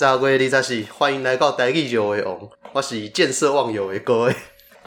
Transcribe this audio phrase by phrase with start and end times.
[0.00, 4.36] 大家你扎是欢迎来到台语游的王，我是建设忘友的各位。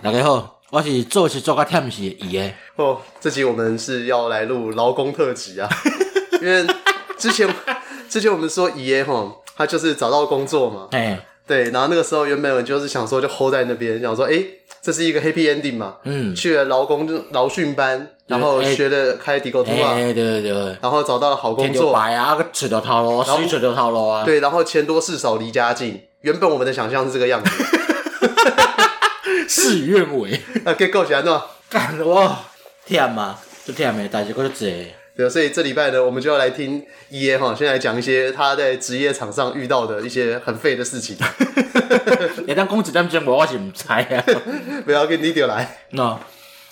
[0.01, 2.55] 大家好，我是做事做个忝死的伊诶。
[2.77, 5.67] 哦，这集我们是要来录劳工特辑啊，
[6.41, 6.65] 因为
[7.17, 7.53] 之前
[8.07, 11.17] 之前我们说伊诶吼，他就是找到工作嘛，嘿
[11.51, 14.45] 对，然后那个时候原本就是想说就 hold 在那边，想说诶
[14.81, 20.51] 这是一个 happy ending 嘛，嗯，去了劳工劳训班，然后学了开底沟图啊，对对对，
[20.81, 27.51] 然后找到了好工作，白啊，个找到头路，水找到头路啊，对，然后钱多事少离家近，原本我们的想象是这个样子，
[29.49, 30.39] 事与愿违。
[30.63, 32.39] 啊，给够起来喏，干 哇，
[32.87, 34.87] 忝嘛，就忝的，但是够济。
[35.15, 41.17] 对，所以这礼拜呢，我们就要来听伊耶哈，先来讲一些他在职业场上遇到的一些很废的事情。
[42.47, 44.23] 你当讲一点钟，我是唔猜啊。
[44.85, 45.79] 不要跟你就来。
[45.91, 46.17] 喏，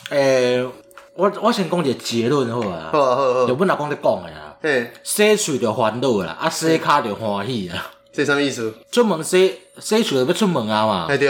[0.10, 0.66] 诶，
[1.14, 2.90] 我我先讲一个结论好啊。
[2.94, 3.48] 好啊好好。
[3.48, 4.56] 就本来讲在讲的啊。
[4.62, 4.90] 嘿。
[5.04, 7.92] 洗喙就烦恼啦，啊洗骹就欢喜啊。
[8.14, 8.74] 这什么意思？
[8.90, 11.08] 出门洗洗喙就要出门啊嘛。
[11.10, 11.30] 哎对。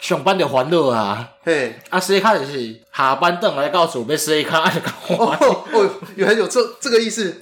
[0.00, 1.28] 上班就烦恼啊。
[1.44, 1.74] 嘿。
[1.90, 4.80] 啊洗骹就是下班转来到厝要洗骹就
[5.16, 5.44] 欢喜。
[5.44, 7.36] 哦哦，原来有这这个意思。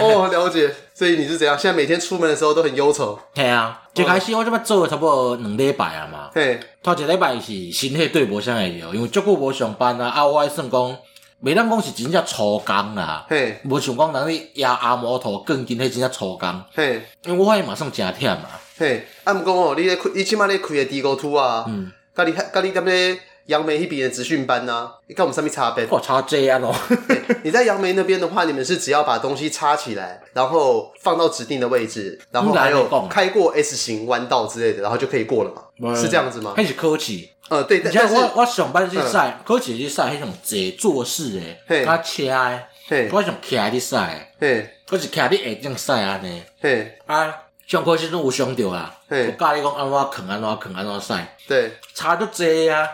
[0.00, 0.74] 哦，了解。
[0.94, 1.58] 所以你是怎样？
[1.58, 3.18] 现在每天出门的时候都很忧愁。
[3.34, 3.82] 对啊。
[3.94, 6.30] 一开始我这么做了差不多两礼拜啊嘛。
[6.34, 6.58] 嘿。
[6.82, 10.96] 头一礼拜是身体对无啥会了，因为足久无上班啊，啊我还算讲，
[11.42, 13.26] 袂当讲是真正粗工啦。
[13.28, 13.60] 嘿。
[13.64, 16.62] 无想讲人咧压阿摩托更紧，迄真正粗工。
[16.74, 17.02] 嘿。
[17.24, 18.48] 因为我发现马上真忝嘛。
[18.82, 19.06] 嘿。
[19.24, 21.64] 啊，毋过哦，你咧开，你起码咧开个地沟图啊。
[21.68, 21.92] 嗯。
[22.14, 25.86] 甲你甲你踮咧杨梅迄边的职训班啊，你跟我们上面差别。
[25.90, 26.74] 哦，差这样哦。
[27.44, 35.94] 你在杨梅那边的话，你们是只要把东西插起来，然后放到指定的位置，然后还有开过 S 型弯道之类的，然后就可以过了嘛？
[35.94, 36.54] 是这样子吗？
[36.56, 37.30] 还是科技？
[37.48, 37.80] 呃，对。
[37.80, 40.28] 但是我我上班去赛，科技去使迄种
[40.78, 42.24] 坐坐式诶，他车
[42.88, 43.96] 诶，我想徛伫使，
[44.38, 47.34] 嘿，我是徛伫下正使安尼，嘿，啊，
[47.72, 51.14] 上课时阵有上着啊，有教你讲安怎囥安怎囥安怎使，
[51.48, 52.86] 对，差足济啊。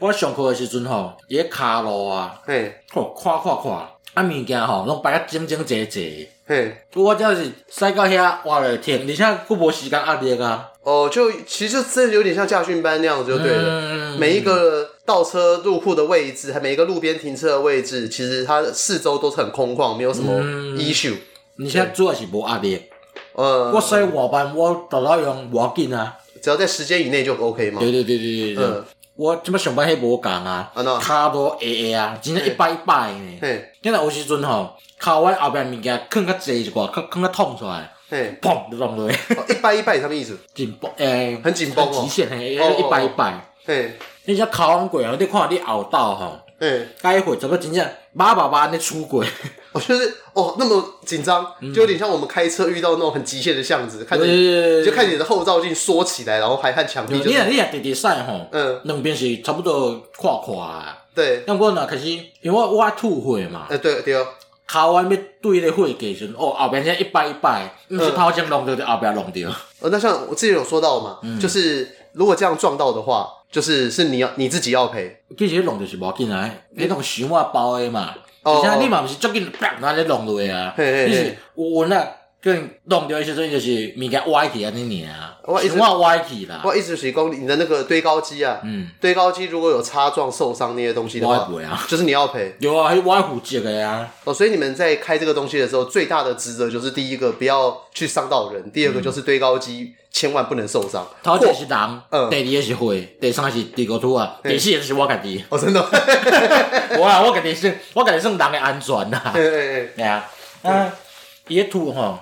[0.00, 3.72] 我上课的时阵吼，伊个骹路啊，嘿，吼看看看，
[4.12, 10.68] 啊物件吼拢摆啊整整齐齐，嘿，我真是驶到遐活了天，而且佫无时间压力啊。
[10.82, 13.80] 哦，就其实就真的有点像驾训班那样子就对了。
[13.80, 20.38] 嗯、每一个倒车入库的位置，还每一个路边停车的位置，其实它四周都是很空旷，没有什么
[20.76, 21.16] issue。
[21.56, 22.82] 你现在主要是无压力。
[23.38, 27.78] 呃，我所以我班，我倒到用无要紧啊，只要在时间以内就 OK 嘛。
[27.78, 28.64] 对对对对对。
[28.64, 28.84] 嗯。
[29.14, 33.38] 我即摆上班迄无共啊，卡都会会啊，真正一摆一摆呢。
[33.40, 39.18] 嘿，因为有时阵吼，骹我后边物件囥较济一寡，囥囥较痛出来，嘿，砰就撞落去。
[39.48, 40.38] 一摆一摆什么意思？
[40.54, 43.40] 紧绷诶，很紧绷哦，极限嘿，一摆一摆。
[43.64, 47.86] 嘿，你只骹完过啊，你看你后道吼，嘿，该会怎么真正
[48.16, 49.26] 叭叭叭那出轨？
[49.72, 57.14] 我觉得哦，那么紧张，就有点像我们开车遇到那种很极限的巷子，看着就看你的后照镜缩起来，然后还看墙壁。
[57.24, 60.84] 你啊，你也，直直晒吼，嗯，两边是差不多跨跨。
[61.14, 63.66] 对，那我呢，可是因为我吐血嘛。
[63.70, 64.26] 哎，对对哦。
[64.70, 69.50] 骹弯要对那血给时，哦，后边现在一摆一摆，不是头前弄掉，就后边弄掉。
[69.80, 75.20] 呃，那像我之前有说到嘛，就是如果这样撞到的话，就是是你要你自己要赔。
[75.36, 78.14] 其实弄就是无要紧啊，你弄想我包的嘛。
[78.44, 80.72] 而且你嘛毋是足紧，啪，那咧弄落去啊！
[80.76, 81.90] 你是有稳
[82.84, 86.60] 弄掉一些东西，就是物件歪起安尼尔啊，什么歪起啦？
[86.64, 91.48] 我意思是讲，你的那个堆高机啊，嗯，堆高机如果有擦撞、受伤那些东西的话，
[91.88, 92.54] 就是你要赔。
[92.60, 94.08] 有啊，还歪骨折的呀。
[94.24, 101.06] 哦，所以你们在开这个东西的时候，最大的职责就是第一个不要去伤到人，第二个就是堆高机千万不能受伤。
[101.22, 105.44] 头一是人，嗯，第二也是血，第三是地沟土啊，第四也是我家己。
[105.48, 105.80] 哦，真的？
[106.98, 109.20] 我啊，我家己算，我家己算人的安全呐。
[109.34, 110.30] 哎哎哎，啊，
[110.62, 110.92] 啊，
[111.48, 112.18] 伊个土吼。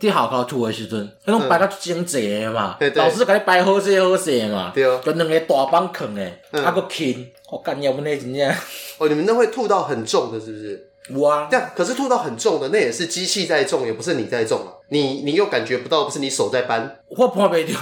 [0.00, 8.54] 你好好吐的时阵，迄种摆到整齐的嘛，老师甲你摆好势好势嘛，对哦，就两个大板坑诶，啊个轻，我干要不那真正。
[8.98, 10.90] 哦，你们那会吐到很重的，是不是？
[11.08, 11.48] 有啊。
[11.50, 14.68] 这样，可是吐到很重的，那也是机器在重，也不是你在重啊。
[14.88, 16.98] 你你又感觉不到，不是你手在搬。
[17.08, 17.72] 我判袂着，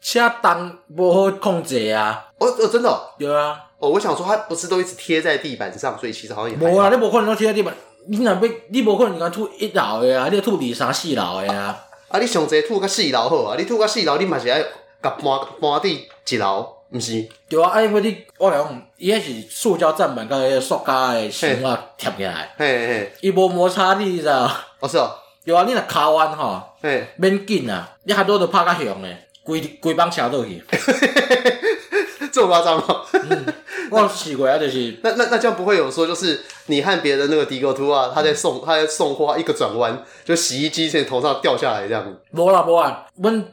[0.00, 2.26] 车重无好控制啊。
[2.38, 3.00] 哦哦，真的。
[3.18, 3.58] 对啊。
[3.78, 6.56] 哦，我想说，它不是都一直贴在地板上，所以其实好像也。
[6.56, 7.74] 无啊，你无可能都贴在地板。
[8.08, 11.84] 你若要，你无可能讲吐一楼的啊，你要吐二三四楼的啊。
[12.08, 14.62] 啊，你上济吐个四楼好啊，你吐个四楼，你嘛是爱
[15.02, 15.22] 甲搬
[15.60, 15.98] 搬伫
[16.28, 17.28] 一楼，毋是？
[17.48, 24.48] 对啊，啊，因为你我来讲，伊迄是塑胶站板，甲迄个塑胶的绳啊贴起来，嘿嘿，伊无摩擦力，你知道？
[24.78, 25.10] 哦是哦，
[25.44, 30.62] 对啊，你若骹弯吼，嘿，免紧啊，你较多都拍较响诶，规规帮车倒去，
[32.36, 32.84] 这么夸张吗。
[33.90, 42.04] 我试过啊，就是 那那那这样不会有说，就是你和别的那个迪哥图啊，他在送他在送货，一个转弯，就洗衣机从头上掉下来这样。
[42.32, 43.44] 无啦无啦，阮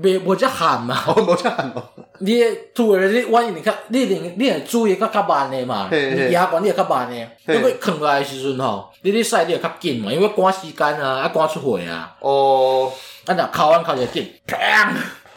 [0.00, 1.84] 没无遮喊嘛，无遮喊嘛。
[2.18, 2.42] 你
[2.74, 12.16] 厝诶，你万一你看，你你你诶煮诶较较慢的嘛，你牙关你也较慢诶，你要囥落来的时阵吼，你你晒你也较紧嘛，因为赶时间啊，啊赶出货啊。
[12.20, 12.90] 哦，
[13.26, 14.56] 啊若烤完烤就紧，砰！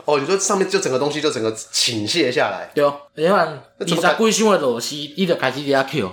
[0.05, 2.69] 哦，你说上面就整个东西就整个倾泻下来。
[2.73, 3.37] 对哦，你看
[3.79, 6.09] 二十几箱的螺丝，伊就开始在遐扣。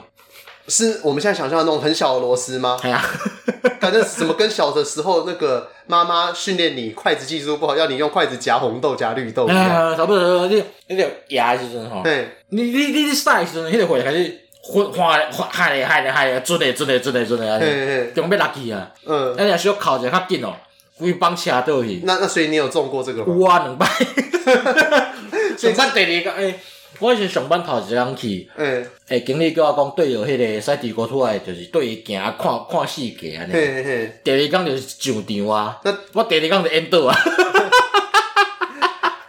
[0.68, 2.78] 是我们现在想象的那种很小的螺丝吗？
[2.82, 3.04] 哎呀，
[3.80, 9.90] 反正怎么跟小的时候那个妈妈训练你筷子技术不好，要你用筷子夹红豆夹绿豆一样。
[9.90, 18.88] 哎，差不多，你你个牙时阵吼，对，你你你你晒时阵，迄个会开始滑滑滑，嗨嘞嗨嘞嗨嘞，准嘞准嘞准嘞准嘞，嘿准备落去啊。
[19.04, 20.54] 嗯，那你需要靠一下较紧哦，
[20.98, 22.00] 规帮车倒去。
[22.04, 23.34] 那那所以你有中过这个吗？
[23.34, 23.86] 有啊，两摆。
[25.56, 26.58] 上班第二个诶。
[26.98, 33.52] 我以前上班头一天去，诶、欸，经理叫我讲对着迄个赛地国出来，就是对伊行看看世界安尼。
[34.22, 37.16] 第二工就是上场啊，那我第二工就演倒啊。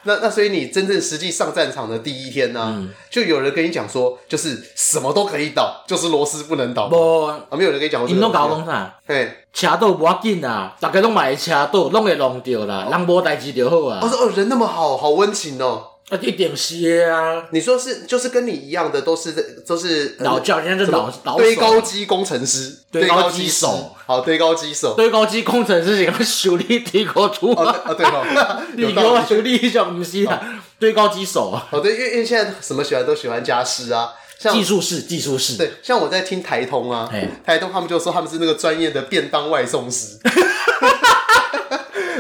[0.03, 6.87] 那那所以你真正实际上战场的第一天呢、啊，嗯、就有人跟你讲说，就是什么都可以倒，就是螺丝不能倒。
[6.89, 8.09] 无啊，没有人跟你讲过。
[8.09, 8.99] 因拢甲我讲啥？
[9.07, 13.99] 嘿，车倒无要紧啊，大家拢买车倒，拢会弄掉啦，人无代志就好啊。
[14.01, 15.89] 我说哦，人那么好，好温情哦。
[16.09, 17.45] 啊，一点些啊！
[17.51, 19.31] 你说是，就是跟你一样的，都是
[19.65, 30.41] 都是老教，人家是老老堆高机工程师，堆高机手，好，堆高机手，堆高机工程师是讲修理地沟出啊，啊对哦，你给我修理一下，不是啊，
[30.77, 37.09] 堆高机手啊，哦对，因为因为现在什么喜欢都喜欢加湿啊，像技术室，技术室，对，像我在听台通啊，
[37.45, 40.17] 台通他们就说他们是那个专业的便当外送师。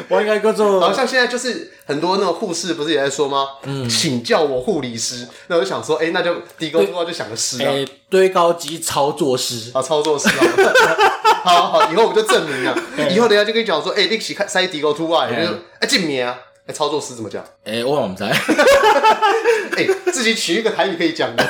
[0.09, 3.47] 我应该叫做，好像现在就是很多那种护士不是也在说吗？
[3.63, 5.27] 嗯，请叫我护理师。
[5.47, 7.73] 那我就想说，哎，那就低沟通话就想个师啊，
[8.09, 9.71] 堆高机操作师。
[9.73, 10.35] 啊，操作师啊，
[11.43, 12.75] 好好，以后我们就证明了，
[13.11, 15.41] 以后人家就跟你讲说，哎，你起开塞低沟通话，就是
[15.79, 17.43] 哎进名啊，哎操作师怎么讲？
[17.65, 18.35] 哎，我唔知，哎，
[20.11, 21.45] 自己取一个台语可以讲的，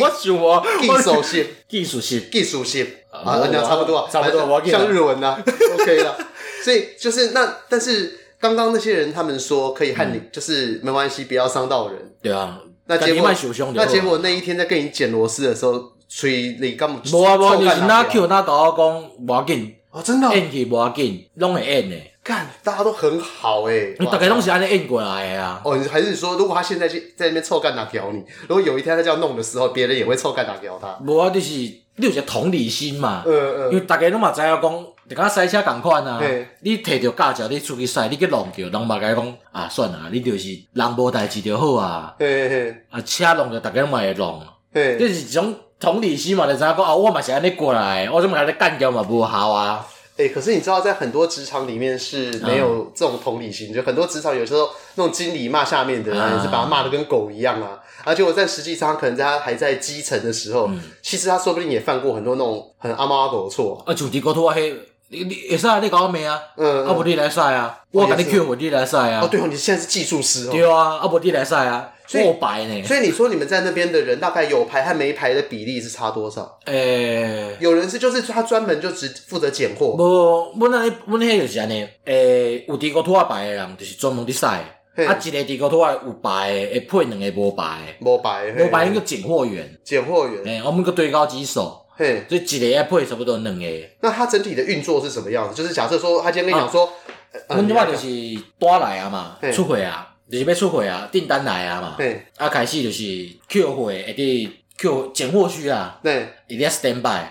[0.00, 5.36] 我想我技术性，技术性，技术性啊，那差不多啊，差不多，我像日文呐
[5.78, 6.16] ，OK 了。
[6.62, 12.12] 所以就是那，但是刚刚那些人他们说可以和你，就是没关系，不要伤到人。
[12.22, 13.30] 对啊，那结果
[13.74, 17.00] 那结果那一天在跟你剪螺丝的时候，吹你干嘛？
[17.12, 21.96] 无啊无，就是那 Q 那跟我讲无要紧哦，真的，演技无要紧，拢会演的。
[22.22, 25.60] 看大家都很好诶，你大概拢是安尼演过来的啊。
[25.64, 28.24] 哦，还是说如果他现在去在那边臭干哪条你？
[28.48, 30.96] 如果有一天他这样弄的时候，别人也会臭干哪条他？
[31.04, 33.24] 无啊，就是你有一个同理心嘛。
[33.26, 33.72] 嗯嗯。
[33.72, 34.86] 因为大家拢嘛知影讲。
[35.06, 36.18] 就甲赛车共款啊！
[36.18, 42.16] 嘿你摕着驾照，你出去赛，你去弄着，人嘛甲伊讲啊，算啦，你就是人无代志就好啊。
[42.18, 44.40] 嘿嘿啊，车弄着，逐个拢嘛会弄。
[44.72, 45.54] 嘿，这是一种
[45.84, 49.86] 同理心嘛，你知道讲啊，我嘛是安尼过来，我怎么甲你干掉嘛不好啊？
[50.16, 57.80] 哎、欸，可是你知道，在很多职场里面是没有这种同理心，嗯、就很多职场有时候那种经理骂下面的人，也是把他骂的跟狗一样啊。
[58.04, 63.82] 而且我在实际上，可能在他还在基层的时候，嗯、其实他说不定也犯过很多那种很阿猫阿狗的错。
[63.84, 64.74] 啊，啊，主题沟拖黑。
[65.08, 65.78] 你你会使啊？
[65.80, 66.40] 你甲我骂啊？
[66.56, 67.78] 嗯，啊无你来使啊？
[67.90, 69.20] 我甲你 Q 我你来使啊？
[69.22, 70.50] 哦，对哦，你现在是技术师哦。
[70.50, 71.90] 对啊，啊无你来使啊？
[72.12, 72.82] 过白呢？
[72.84, 76.58] 所以你说你们在那边的人，大概有牌和没牌的比例是差多少？
[76.66, 79.94] 诶，有人是就是他专门就只负责拣货。
[79.96, 81.88] 无，阮那阮迄就是安尼。
[82.04, 84.44] 诶，有地沟拖牌的人，就是专门伫使。
[84.46, 88.06] 啊，一个地沟拖有白的，会配两个无白的。
[88.06, 89.76] 无牌，无牌那个拣货员。
[89.82, 90.44] 拣货员。
[90.44, 91.83] 诶，我们个堆高机手。
[91.96, 93.64] 嘿，所以一个要配差不多两个。
[94.00, 95.54] 那它整体的运作是什么样子？
[95.54, 96.92] 就是假设说，他今天跟你讲说，
[97.48, 98.06] 阮即摆就是
[98.58, 101.96] 单来啊嘛，出货啊，就是要出货啊，订单来啊嘛，
[102.36, 107.22] 啊开始就是 Q 货，会伫 Q 拣货区啊，对，一定要 stand by，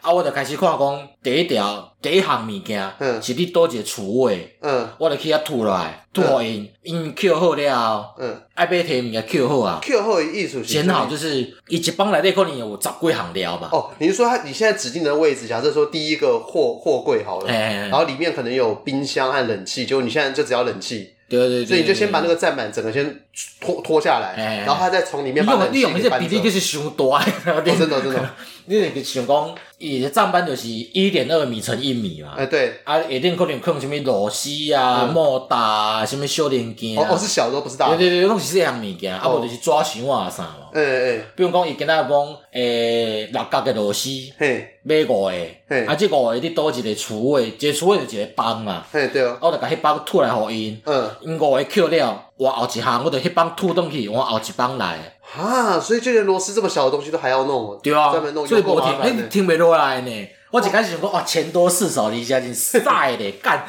[0.00, 6.02] 啊，我就开始看讲第一条第一项物件，是你倒一个厨位，嗯，我就去遐吐落来。
[6.14, 13.68] 拖因，因 Q 好了，嗯，爱买提物件 Q 好啊，Q 好的意思是选好，就是伊一帮来底可能有十几项料吧。
[13.70, 23.20] 哦，你是说他你现在指定的位置，假设说第一个货货柜好了，然后里面可能有冰箱和冷气，就你现在就只要冷气，对对对，所以你就先把那个站板整个先
[23.60, 25.98] 拖拖下来，然后他再从里面把冷气搬走。
[25.98, 27.24] 你用这比例就是伤大，
[27.64, 28.30] 真的真的，
[28.66, 29.54] 你那个想讲。
[29.78, 45.32] 伊的站板就是一点二米乘一米嘛，哎对，啊一定可能放什么螺丝啊、莫打啊、什么小零件啊，哦是小的不是大，对对对，拢是这样物件，啊无就是抓箱啊啥嘛，哎哎，比如讲伊今仔讲诶六角的螺丝，嘿，买五个，
[45.68, 49.22] 嘿，啊这五个你倒一个厨位，这厨位就一个帮嘛，嘿对。
[49.22, 55.16] 哦，我就甲迄帮吐来互因，嗯，因五个扣了，我后一项我就迄帮吐转去，我后一帮来。
[55.22, 60.28] 哈，所以就连螺丝这么小的东西都还要弄，对啊，专门弄，所以不停，哎，停袂落来呢。
[60.50, 63.66] 我一开始想讲，哇，钱多事少离家近， 晒嘞干。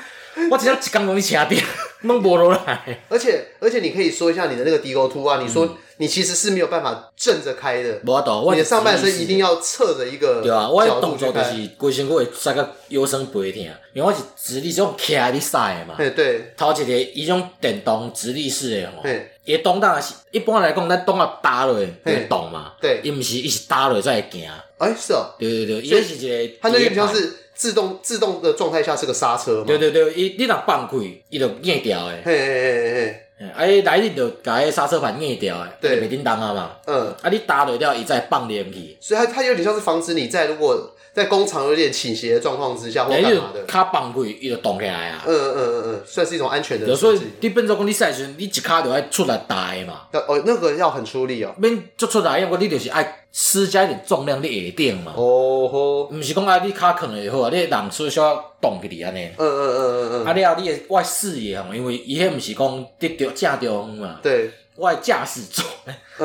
[0.51, 1.57] 我只要一工讲你车顶，
[2.01, 2.99] 弄不落来。
[3.09, 10.41] 而且而且，你可以说一下你的那个 D O Two 啊，你说你其实是没有办法正着开的，你的上半身一定要侧着一个。
[10.41, 13.63] 对啊，我的动作就是规身躯会塞个腰酸背痛，
[13.93, 15.95] 因为我是直立，种骑在你塞的嘛。
[15.97, 16.53] 对。
[16.55, 19.03] 头一个伊种电动直立式的吼，
[19.45, 22.73] 伊动当是一般来讲，咱动啊打落会动嘛。
[22.79, 23.01] 对。
[23.03, 24.51] 伊毋是，伊是打落再会行。
[24.77, 25.33] 哎，是哦。
[25.39, 26.53] 对对对，伊是一个。
[26.61, 27.37] 它那个像是。
[27.57, 29.65] 自动自动的状态下是个刹车嘛？
[29.65, 30.97] 对对对，伊你若放开，
[31.29, 32.21] 伊就硬掉诶。
[32.23, 36.71] 嘿嘿嘿嘿嘿，啊，伊来你就甲迄刹车盘硬掉诶，对，袂叮当啊嘛。
[36.85, 38.97] 嗯，啊，你打落掉，伊再放入去。
[39.01, 40.93] 所以它它有点像是防止你在如果。
[41.17, 45.23] 在工厂有点倾斜的状况之下，或干嘛的，卡绑开，伊就动起来啊。
[45.25, 46.95] 嗯嗯嗯嗯，算是一种安全的。
[46.95, 50.01] 所以你变做讲你赛时，你一卡就要出来打嘛。
[50.27, 51.51] 哦，那个要很出力哦。
[51.57, 55.13] 免做出来，因为你就是爱施加一点重量，你下顶嘛。
[55.15, 56.07] 哦吼。
[56.09, 59.27] 唔是讲啊，你卡囥就好啊，你人需需要动起来安尼。
[59.37, 60.25] 嗯嗯嗯嗯嗯。
[60.25, 64.19] 啊，了你的外视野吼，因为伊迄唔是讲得着正着嘛。
[64.21, 64.51] 对。
[64.77, 65.65] 外驾驶座，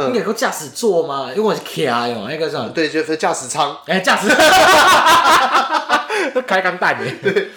[0.07, 1.29] 应该有驾驶座吗？
[1.31, 2.69] 因为我是开嘛，那个什么？
[2.71, 3.77] 对，就是驾驶舱。
[3.87, 4.29] 哎，驾驶，
[6.47, 7.05] 开钢弹的。
[7.23, 7.49] 对，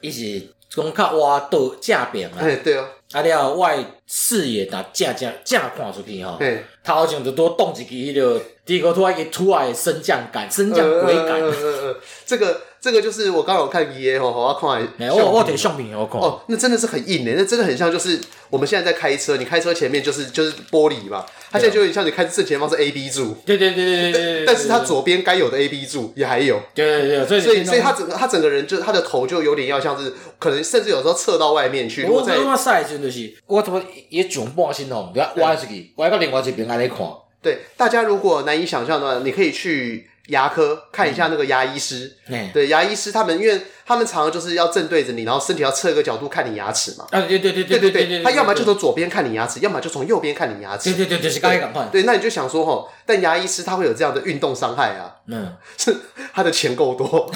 [0.00, 2.36] 伊是讲较挖到正边啊。
[2.40, 2.86] 哎，对哦。
[3.12, 6.36] 啊了，外视野打正正正看出去吼。
[6.38, 6.64] 对。
[6.82, 11.40] 头前就多动一支迄个，第一个突然一个突然升降杆、升降轨杆。
[11.40, 12.60] 嗯嗯嗯，这个。
[12.86, 15.10] 这个就是我刚刚有看 E A 吼，我要看。
[15.10, 16.20] 我我得相片我看。
[16.20, 23.36] 哦，那真的是很硬诶，那真的很像就是我们现在在开车，你开车前面就是就是玻璃嘛，它现在就有点像你开正前方是 A B 柱。
[23.44, 24.44] 对对对对对对。
[24.46, 26.62] 但是它左边该有的 A B 柱也还有。
[26.72, 32.04] 对对对，所以所以所以他整个他整个人就他的头就有点要像是可能甚至有时候侧到外面去。
[32.04, 36.98] 我在我赛的时候就是我怎么也上半身哦，我要歪出去，歪到另外一边来看。
[37.42, 40.08] 对，大家如果难以想象的话，你可以去。
[40.28, 47.06] 牙科看一下那个牙医师，嗯、对牙医师他们，因为他们常常就是要正对着你，然后身体要侧一个角度看你牙齿嘛。
[47.10, 50.92] 啊，对对对对对对对，他要么就从左边看你牙齿，要么就从右边看你牙齿。
[50.92, 51.88] 对对对，就是刚才讲换。
[51.90, 55.14] 对，那你就想说吼，但牙医师他会有这样的运动伤害啊？
[55.28, 55.94] 嗯， 是
[56.34, 57.06] 他的钱够多，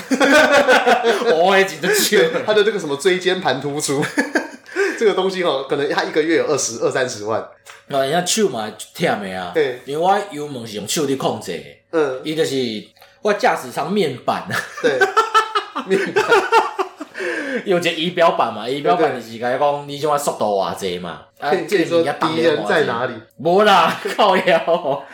[1.35, 2.29] 我也记得去。
[2.45, 4.05] 他的这个什么椎间盘突出，
[4.99, 7.47] 这个东西哦，可能他一个月有二十二三十万。
[7.91, 11.61] 那人家手嘛忝的啊，对，因为我油门是用手去控制。
[11.91, 12.55] 嗯，伊就是
[13.21, 14.47] 我驾驶舱面板，
[14.81, 14.99] 对，
[15.87, 16.25] 面板。
[17.65, 23.13] 有一个仪表板嘛，仪表板就是甲伊讲你种啊速度偌济嘛，啊，这个物件敌人在哪里？
[23.39, 25.05] 无啦， 靠腰，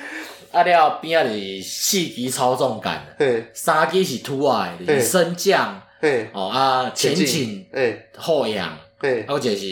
[0.53, 9.67] 啊了边啊是四级操纵杆，对，三级是凸啊，就是升降，对，哦啊前进，哎，后仰，对，啊，就是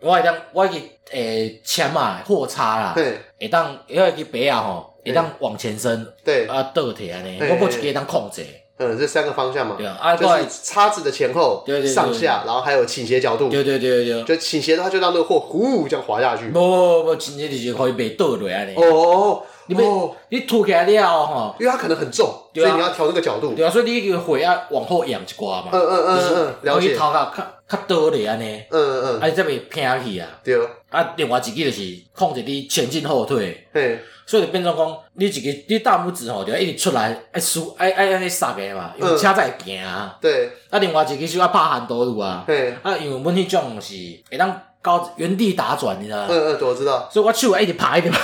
[0.00, 4.86] 我会当我去诶签嘛货差啦，对，会当因为去白啊吼。
[5.02, 8.44] 会当往前伸，对啊，倒退安尼，我过去可以当控制。
[8.76, 13.48] 嗯，这三个方向嘛，对啊，就是叉子的前后、上下，然后还有倾斜角度。
[13.48, 16.48] 对对对对，就倾斜的话，就让那个货呼这样滑下去。
[16.48, 18.74] 不不不，倾斜就是可以被倒落安尼。
[18.74, 19.86] 哦哦，你别
[20.30, 23.54] 你凸起来了吼，因为它可能很重，所以你要调那个角度。
[23.54, 25.68] 对啊，所以你一个货要往后仰一挂嘛。
[25.70, 26.96] 嗯嗯嗯嗯，了解。
[26.96, 28.60] 头壳较较倒咧安尼。
[28.70, 30.28] 嗯嗯嗯，啊，你这边偏去啊。
[30.42, 30.58] 对。
[30.90, 33.68] 啊，另外一个就是控制你前进后退。
[33.72, 34.02] 嘿。
[34.26, 40.18] 所以就变成讲，你一个你大拇指吼，就要一直出来，爱输爱爱安尼杀个嘛，因为车才会行啊。
[40.20, 40.50] 对。
[40.70, 42.42] 啊，另外一个是要拍 handle 路啊。
[42.44, 42.74] 对。
[42.82, 43.94] 啊，因为阮迄种是
[44.30, 46.26] 会当高原地打转，你知道吗？
[46.30, 47.08] 嗯嗯，我知道。
[47.12, 48.18] 所以我手一直拍一直拍，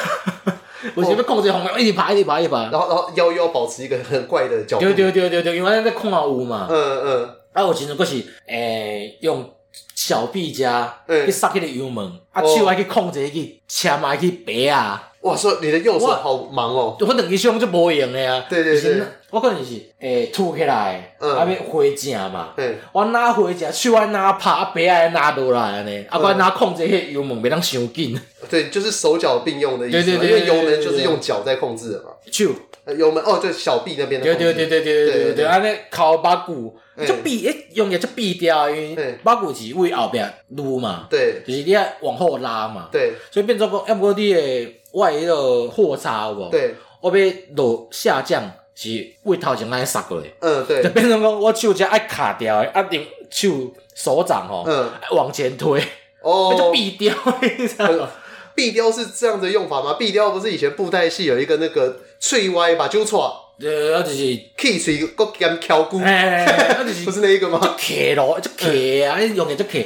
[0.95, 2.63] 我前面控制方向一直爬一直爬一直爬。
[2.71, 4.85] 然后然后腰要保持一个很怪的角度。
[4.85, 6.67] 对对对对对，因为咱在看有嘛。
[6.71, 7.31] 嗯嗯。
[7.53, 9.51] 啊，有时阵佫是诶用
[9.95, 15.13] 小臂加去刹迄个油门，啊手爱去控制去车嘛去爬啊。
[15.27, 16.97] 哇，说你的右手好忙哦！
[17.01, 18.47] 我两只手就无用的呀。
[18.49, 22.55] 对对对，我可能是诶凸起来，啊要回正嘛。
[22.93, 28.17] 我拿回正，手爱拿拍，背爱拿落来安尼，啊我拿控制迄油门，别当伤紧。
[28.49, 30.05] 对，就是手脚并用的意思。
[30.05, 32.11] 对对对，因为油门就是用脚在控制的嘛。
[32.31, 32.51] 就，
[32.97, 34.25] 油门哦，对，小臂那边的。
[34.25, 41.09] 对对对对对对对，安尼靠把骨，就臂诶用也就臂掉，因为把骨是为后壁撸嘛。
[41.11, 42.91] 对，就是你要往后拉嘛。
[42.93, 44.83] 对，所以变做讲，要不你诶。
[44.97, 46.49] 我迄个货差有无？
[46.51, 50.27] 对，我要落下降是为头前安尼刹过来。
[50.41, 50.83] 嗯，对。
[50.83, 55.83] 就变成讲我手只爱卡掉的，啊，用手手掌吼，嗯，往前推，
[56.23, 58.09] 哦， 就避雕，你知道吗？
[58.55, 59.97] 避雕是这样的用法吗？
[59.99, 64.19] 避雕不是以前布袋戏有一个那个脆歪把揪错，对，啊，就是
[64.57, 65.99] K 碎搁兼敲鼓，
[67.05, 67.61] 不是那一个吗？
[67.61, 68.67] 就卡咯，就卡
[69.13, 69.79] 啊，用的就卡。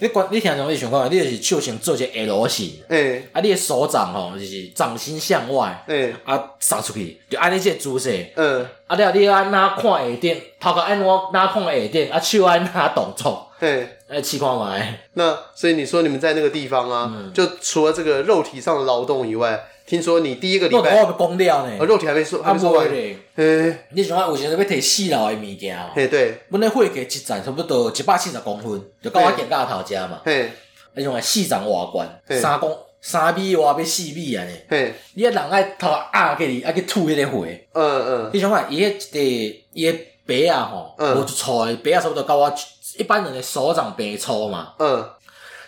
[0.00, 14.84] 你管你听从你想看，你就是手先做一个 L 型，诶、欸，啊，你的手掌吼就是掌心向外，诶、欸，啊，撒出去，就按你这个姿势，嗯，啊，了你安哪看下点，头壳按我哪看下点，啊，手按哪动作，对，来试看觅。
[15.14, 19.60] 那所以你说你们在那个地方啊，嗯、就除了这个肉体上的劳动以外。
[19.88, 23.16] 听说你第一个礼拜，肉体还没，肉体还没说，还没说完嘞。
[23.34, 25.88] 嘿，你想看有时候要摕四楼的物件哦。
[25.94, 26.42] 嘿，对。
[26.48, 30.20] 阮咧火架一层差不多一百七十公分，就到我肩胛头遮嘛。
[30.22, 30.50] 嘿。
[30.94, 32.06] 你想看四层瓦罐，
[32.38, 34.52] 三公三米瓦要四米安尼。
[34.68, 34.92] 嘿。
[35.14, 37.68] 你个人爱头压起哩，爱去吐迄个血。
[37.72, 38.30] 嗯嗯。
[38.34, 42.52] 你想看伊迄个伊个白啊吼，无就粗的白啊，差不多到我
[42.98, 44.74] 一般人的手掌白粗嘛。
[44.78, 45.02] 嗯。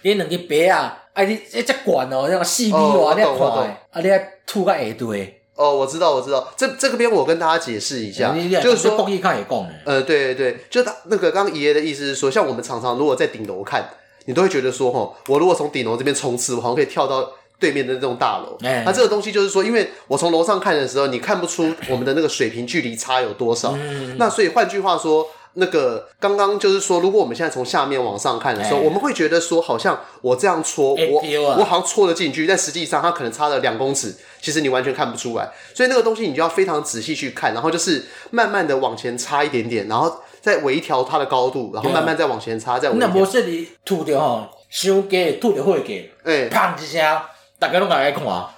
[0.02, 0.98] 你两个白啊。
[1.20, 5.42] 哎，你哎，这管哦，那个细密哇，那块，啊，你还吐个下堆。
[5.54, 13.86] 哦，我知道，我知道，这这个边我跟大家解释一下，就是说，工艺看也供呃，对对对，就他那个刚刚爷爷的意思是说，像我们常常如果在顶楼看，
[14.24, 18.56] 你都会觉得说，哈，我如果从顶楼这边冲刺，我好像可以跳到对面的那栋大楼。
[18.66, 23.74] 哎，那这个东西就是说，因为我从楼上看的时候，你看不出我们的那个水平距离差有多少。
[23.76, 25.26] 嗯，那所以换句话说。
[25.54, 35.50] 那个刚刚就是说，如果我们现在从下面往上看的时候，欸、我们会觉得说，好像我这样戳，欸、我、啊、我好像戳了进去，但实际上它可能差了两公尺，其实你完全看不出来。
[35.74, 43.08] 所以那个东西你就要非常仔细去看，然后就是慢慢的往前插一点点，然后再微调它的高度，然后慢慢再往前插，再微调。
[43.08, 47.28] 那不是你吐掉哈，伤低吐掉会给，哎，砰一下，
[47.58, 48.54] 大家都来看啊。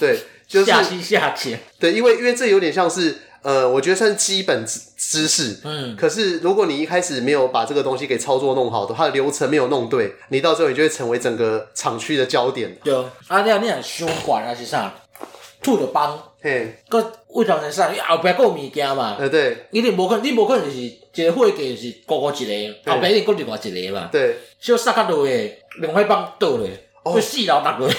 [0.00, 1.60] 对，就是下气下潜。
[1.78, 3.18] 对，因为因为这有点像是。
[3.44, 5.60] 呃，我觉得算是基本知知识。
[5.64, 12.74] 嗯，可是如果你一开始没有把这个东西给操作弄好的，它的流程没有弄对，你到最后你就会成为整个厂区的焦点。
[12.82, 12.94] 对，
[13.28, 14.92] 啊，你啊，你啊，伤管还是啥？
[15.62, 17.90] 吐的帮，嘿，搁为啥子啥？
[17.90, 19.16] 你后壁搁有物件嘛？
[19.18, 24.08] 呃，对，一定无可能，你无可能就是一个火架是高高一个，后壁一定搁另外一个嘛？
[24.10, 27.90] 对，小刹卡落诶，两块帮倒咧，会四楼落落。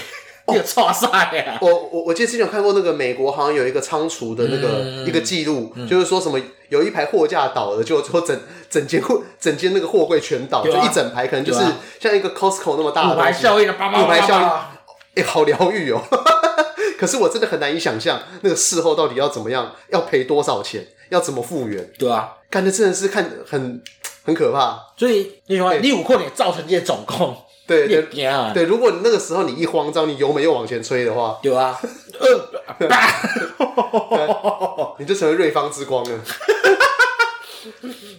[0.53, 1.07] 有超赛
[1.39, 1.57] 啊！
[1.59, 11.63] 我我我记得之前有看过那个美国好像有一个仓储的那个一个记录，就是说什么有一排货架倒了，就就整整间货整间那个货柜全倒，就一整排，可能就是
[11.99, 13.15] 像一个 Costco 那么大的。
[13.15, 16.01] 骨牌效应的，骨牌效应，哎，好疗愈哦！
[16.99, 21.91] 可是我真的很难以想象那个事后到底要怎么样，要赔多少钱，要怎么复原？
[21.97, 23.81] 对啊，干的真的是看很
[24.23, 24.79] 很可怕。
[24.95, 27.36] 所以你说你有可能造成这些总控。
[27.67, 28.04] 对对
[28.54, 31.78] 对，如果你那个时候你一慌张，你油门又往前吹的话，有啊，
[34.99, 36.19] 你就成为瑞芳之光了。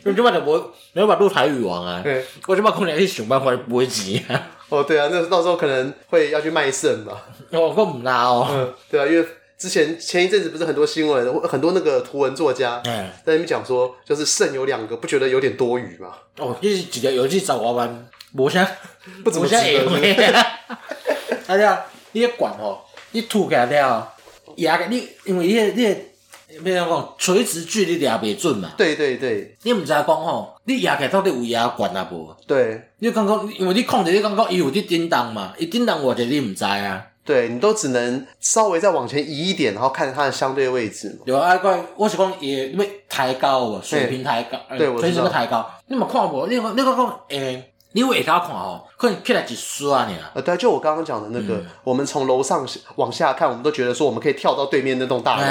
[0.05, 0.57] 你就把就无，
[0.93, 2.03] 你要把录台语王啊，
[2.47, 4.49] 我就把空调去想办法不会钱啊。
[4.69, 7.23] 哦，对啊，那到时候可能会要去卖肾吧。
[7.51, 8.47] 哦，我唔拉哦。
[8.51, 9.27] 嗯，对啊，因为
[9.59, 16.09] 之前前一阵子不是很多新闻，很多那个图文作家在那边讲说，就是肾有两个，不觉得有点多余吗？
[16.39, 18.09] 哦，就是几个有去找我玩。
[18.37, 18.69] 无啥，
[19.25, 20.33] 不怎么值得。
[21.47, 24.13] 啊，对啊，你个管吼，你吐起来了，
[24.57, 28.73] 牙个你，因为你个你个，要怎讲，垂直距离抓袂准嘛。
[28.77, 32.35] 对对对，你毋知影讲吼，你牙起到底有牙管啊无？
[32.47, 37.07] 对，你感觉，因为你控制，你感觉伊有滴叮当嘛，伊震动偌济你毋知啊。
[37.25, 41.21] 对，你都只能稍微再往前移一点，然后看它的相对位置。
[41.27, 45.69] 有啊，怪我是讲也因为抬高哦，水平抬高，对，垂直抬高。
[45.89, 46.47] 你嘛看无？
[46.47, 47.73] 你你讲讲诶。
[47.97, 50.13] 你为他看哦，可能起来一刷呢。
[50.35, 52.63] 呃，对，就我刚刚讲的那个，我们从楼上
[52.97, 55.43] 往下看，我们都觉得说我们可以跳到对面那栋大楼，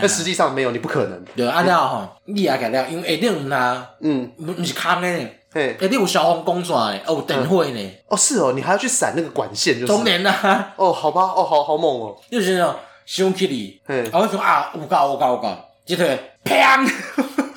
[0.00, 1.24] 但实际上没有，你不可能。
[1.36, 5.08] 对，按照吼，你也改了，因为下顶呐，嗯，不不是空的，
[5.52, 7.90] 嘿，下顶有消防公线的，哦，电火呢。
[8.08, 9.92] 哦，是哦，你还要去闪那个管线，就是。
[9.92, 10.72] 当然啦。
[10.74, 12.16] 哦，好吧，哦，好好猛哦。
[12.28, 12.74] 就是哦，
[13.06, 15.48] 想起你，嘿，然后说啊，有够有够有够，
[15.86, 16.90] 一推，砰！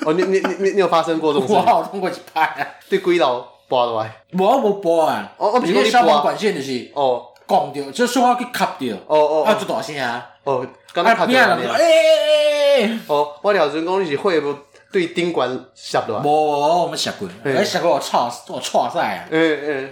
[0.06, 1.54] 哦，你你你你有发生过这种事？
[1.58, 3.44] 我好通过一拍，对几楼？
[3.68, 5.32] 拨落来，无我无拨啊！
[5.38, 10.24] 哦哦，你个消防管线就是哦，讲着，就说话去卡着，哦哦，啊，做大声啊！
[10.44, 12.98] 哦，刚刚卡着了，诶！
[13.08, 14.54] 哦，我了阵讲你是会不
[14.92, 16.24] 对顶管摔落来？
[16.24, 19.24] 无无，我们摔过，哎，摔过我错我错晒啊！
[19.30, 19.90] 嗯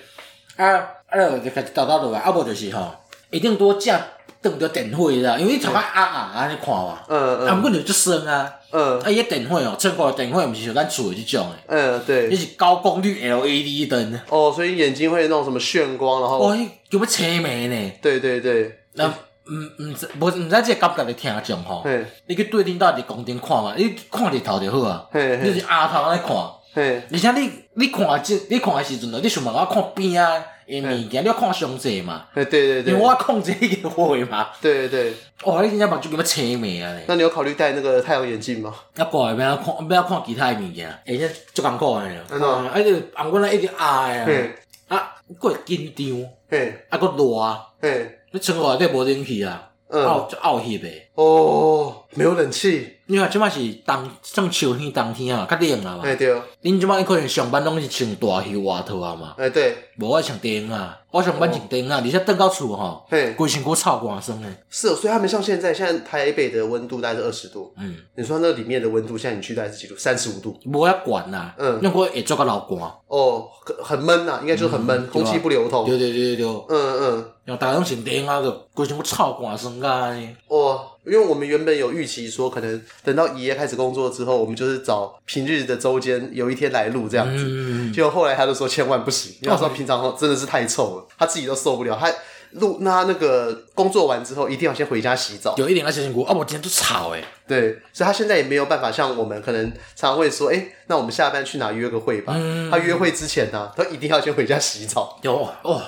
[0.56, 2.94] 嗯，啊啊，就开始倒倒落来，啊无就是吼，
[3.30, 4.00] 一定多正
[4.40, 8.52] 等着电火啦，因为你头壳压压安尼看嘛，嗯嗯，啊，不就这声啊。
[8.76, 11.56] 嗯，啊，伊个电火哦，中国的电火毋是像咱厝的即种诶。
[11.68, 12.28] 嗯，对。
[12.28, 14.20] 伊是高功率 LED 灯。
[14.28, 16.38] 哦，所以眼睛会那种什么眩光，然后。
[16.40, 17.92] 哦，伊叫要青眉呢。
[18.02, 18.76] 对对对。
[18.94, 21.82] 那毋毋知无毋知即个感觉你听众吼。
[21.84, 22.04] 嘿。
[22.26, 25.06] 你去对顶到伫讲顶看嘛，你看日头就好啊。
[25.12, 26.36] 你是阿头安尼看。
[26.74, 27.00] 嘿。
[27.12, 30.44] 而且你你看这你看的时阵哦，你想办法看边啊。
[30.66, 32.24] 诶，物件你要看上济嘛？
[32.32, 34.48] 诶，对对对，因为我控制一个火嘛。
[34.62, 35.12] 对对对。
[35.42, 36.90] 哦，你真正目睭咁样青眉啊！
[37.06, 38.74] 那你有考虑戴那个太阳眼镜吗？
[38.96, 40.88] 要过来，不要看，不要看其他诶物件。
[41.04, 42.18] 诶，这足艰苦诶。
[42.30, 42.40] 嗯。
[42.40, 44.54] 啊，就按阮那一直压诶。
[44.88, 50.88] 啊，过会紧张，嘿，啊，阁热，嘿，你窗户内底无冷气啊，嗯，就漚翕的。
[51.14, 52.90] 哦，没有冷气。
[53.06, 56.00] 你看，即摆是冬，像秋天、冬天啊，较冷啊嘛。
[56.04, 56.32] 哎对。
[56.62, 59.34] 恁即摆可能上班拢是穿大袖外套啊嘛。
[59.36, 59.76] 哎对。
[59.98, 64.56] 无我穿短啊，我上班穿短啊，而且转到厝吼，嘿，规身躯臭汗酸诶。
[64.70, 67.72] 是哦，所以他们像现在，现在台北的温度大概是二十度。
[67.76, 67.94] 嗯。
[68.16, 69.94] 你说那里面的温度，现在你去大概是几度？
[69.96, 70.58] 三十五度。
[70.64, 71.52] 无要管呐。
[71.58, 71.78] 嗯。
[71.82, 72.90] 那会会做个老寒。
[73.08, 75.84] 哦，很很闷呐，应该就是很闷，空气不流通。
[75.84, 76.46] 对对对对对。
[76.70, 77.30] 嗯嗯。
[77.44, 80.36] 然后大家拢穿短啊，就规身躯臭汗酸甲呢。
[80.48, 80.86] 哦。
[81.06, 87.44] 因为我们原本有预期说，可能等到爷爷开始工作之后，我们就是找平日的周间有一天来录这样子。
[87.46, 91.98] 嗯、结果后来他就说千万不行，因为他说平常真的是太臭了，他自己都受不了。
[92.00, 92.10] 他
[92.52, 95.54] 录那他那个工作完之后，一定要先回家洗澡。
[95.58, 97.22] 有一点那些辛苦啊，我今天都吵哎。
[97.46, 102.32] 对，所以他现在也没有办法像我们可能常常会说，哎，那我们下班去哪约个会吧？
[102.36, 105.18] 嗯、他约会之前呢，他一定要先回家洗澡。
[105.22, 105.82] 有哦。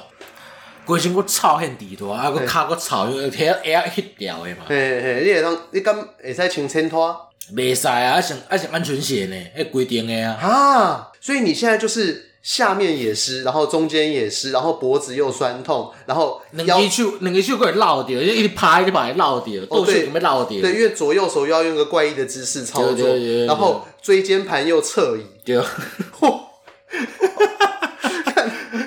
[0.86, 4.58] 规身骨臭很地多，啊，个骹骨臭，因为体下压迄条的嘛。
[4.68, 7.14] 嘿嘿，你会当你敢会使穿衬拖？
[7.52, 10.38] 袂使啊，要穿要穿安全鞋呢，迄规定的啊。
[10.40, 20.60] 啊，所以你现在就是下面也湿，然后中间也湿，然后脖子又酸痛，然后两个手两个手会绕掉，一直拍一直拍绕掉，都是准备绕掉。
[20.60, 23.08] 对，因为左右手又要用个怪异的姿势操作，
[23.46, 25.26] 然后椎间盘又侧移。
[25.44, 25.60] 对。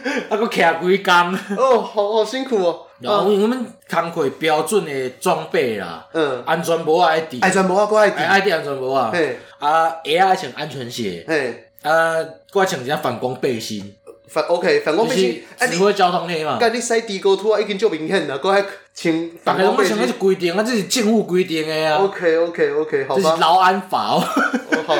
[0.29, 1.13] 啊，搁徛几工
[1.57, 2.85] 哦，好好辛苦哦。
[2.99, 9.09] 然后我们工课标准的装备啦，嗯，安全帽爱戴，安全帽爱戴，爱戴安全帽啊。
[9.13, 11.23] 嘿，啊，鞋爱穿安全鞋。
[11.27, 12.15] 嘿，啊，
[12.51, 13.95] 搁爱穿一件反光背心。
[14.27, 16.57] 反 OK，反光背心，指挥交通的嘛。
[16.59, 19.95] 甲你洗地沟土啊，已经足明显了，搁爱穿反光背心。
[19.95, 21.97] 大家拢穿的是规定啊，这是政府规定的啊。
[22.03, 23.21] OK OK OK，好吧。
[23.23, 24.19] 这是劳安法哦。
[24.85, 24.95] 好。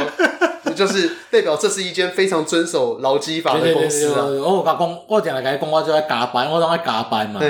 [0.79, 4.23] 就是代表这是一间非常遵守劳基法的公司啊！
[4.23, 7.41] 我有甲讲，我定来甲伊讲，我就爱加班，我当爱加班嘛。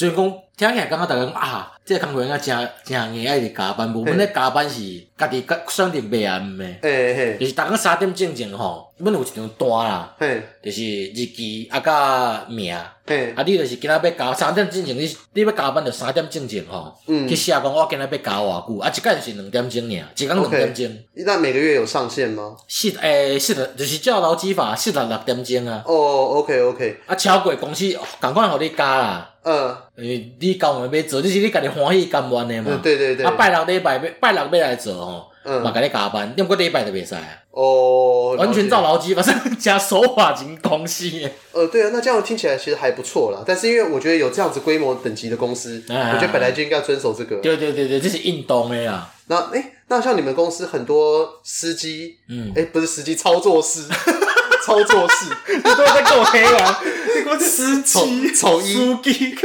[0.00, 0.16] 所以讲
[0.56, 3.86] 听起来感觉大家讲啊，这个工作应该真真硬，爱是加班。
[3.90, 4.80] 无，阮咧加班是
[5.16, 10.16] 家己选择袂暗的，就是逐工三点正前吼，阮有一张单啦，
[10.62, 12.74] 就是日期啊甲名。
[12.74, 20.98] 啊，你就是今仔要加三点正前，你你要加班就三点正前吼，嗯去写讲我今仔要加偌久，啊，一工是两点钟尔，一工两点钟。
[21.26, 22.56] 那每个月有上限吗？
[22.66, 25.82] 是诶，是的，就是照劳基法，四十六点钟啊。
[25.84, 27.00] 哦，OK OK。
[27.06, 27.84] 啊，超过公司
[28.18, 29.34] 赶快互你加啦。
[29.42, 29.76] 嗯。
[30.00, 32.80] 诶，你甘愿要做，就是你家己欢喜甘愿的嘛。
[32.82, 33.24] 对对对。
[33.24, 37.22] 啊，拜六礼拜要拜六要来做吼，嘛甲你加班，你毋过礼拜就袂使啊。
[37.50, 38.34] 哦。
[38.38, 39.22] 完全照劳基法，
[39.58, 41.10] 加 手法真公司。
[41.52, 43.42] 呃，对啊，那这样听起来其实还不错啦。
[43.46, 47.36] 但是因为我觉得有这样子规模等级的公司， 我觉得本来就应该要遵守这个。
[47.36, 49.08] 对对对对，这是硬东的呀。
[49.26, 53.82] 那诶，那像你们公司很多司机，嗯，诶，不是司机，操作师，
[54.64, 56.76] 操作室，你都在跟我黑玩？
[57.16, 59.36] 你给我司机、丑司机，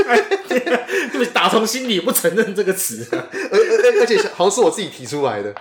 [1.14, 5.54] 因为 打从心里不承认这个词，而而而且好像是我自己提出来的。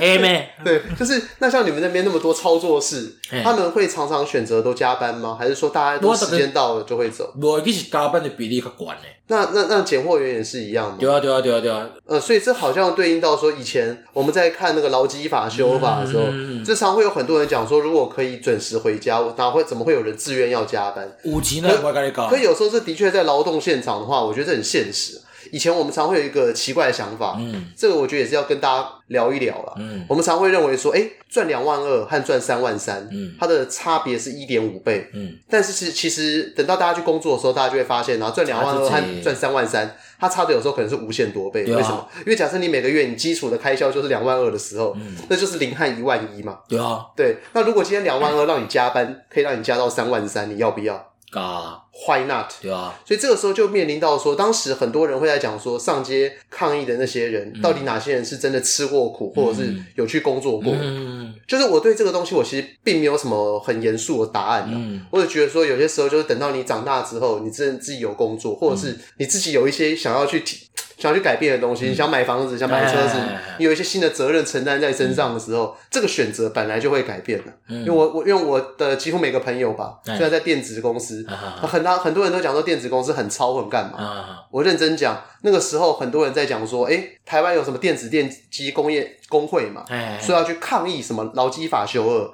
[0.00, 5.36] 哎妹，对，就是那像你们那边那么多操作室，他们会常常选择都加班吗？
[5.38, 7.32] 还是说大家都时间到了就会走？
[7.40, 8.98] 我其实加班的比例较高呢。
[9.26, 10.96] 那那那拣货员也是一样吗？
[10.98, 11.88] 对啊对啊对啊对啊。
[12.06, 16.24] 呃，所以这好像对应到说，以前我们在看那个劳基法修法的时候，
[16.64, 21.10] 这常会有很多人讲说，如果可以准时回家，哪会怎么会有人自愿要加班？
[21.24, 21.70] 五级呢？
[21.82, 22.28] 我跟你讲。
[22.28, 25.20] 可有时候这的确在劳动现场的话，我觉得这很现实。
[25.54, 42.04] 以前我们常会有一个奇怪的想法，嗯，这个我觉得也是要跟大家聊一聊了，嗯，我们常会认为说，哎，赚两万二和赚三万三，嗯，它的差别是一点五倍，嗯，但是其实其实等到大家去工作的时候，大家就会发现，然后赚两万二和赚三万三，它差的有时候可能是无限多倍，为什么？
[42.18, 51.12] 因为假设你每个月你基础的开销就是两万二的时候，嗯，那就是零和一万一嘛，对啊，对，那如果今天两万二让你加班，可以让你加到三万三，你要不要？
[51.40, 52.50] 啊，Why not？
[52.60, 60.72] 对啊，所以这个时候就面临到说，当时很多人会在讲说，上街抗议的那些人，到底哪些人是真的吃过苦，或者是有去工作过？
[60.80, 64.76] 嗯，就是我对这个东西，我其实并没有什么很严肃的答案的。
[64.76, 70.68] 嗯，我只觉得说，有些时候就是等到你长大之后，你自自己有工作，或者是你自己有一些想要去提。
[70.98, 73.16] 想要去改变的东西，你想买房子，想买车子，
[73.58, 77.52] 你有一些新的责任承担在身上的时候，这个选择本来就会改变的。
[77.68, 81.24] 因为我我因为我的几乎每个朋友吧，虽然在电子公司，
[81.62, 84.38] 很大很多人都讲说电子公司很超很干嘛。
[84.50, 89.84] 我认真讲，那个时候很多人在讲说，哎，台湾有什么电子电机工业工会嘛，
[90.20, 92.30] 说要去抗议什么劳基法修二。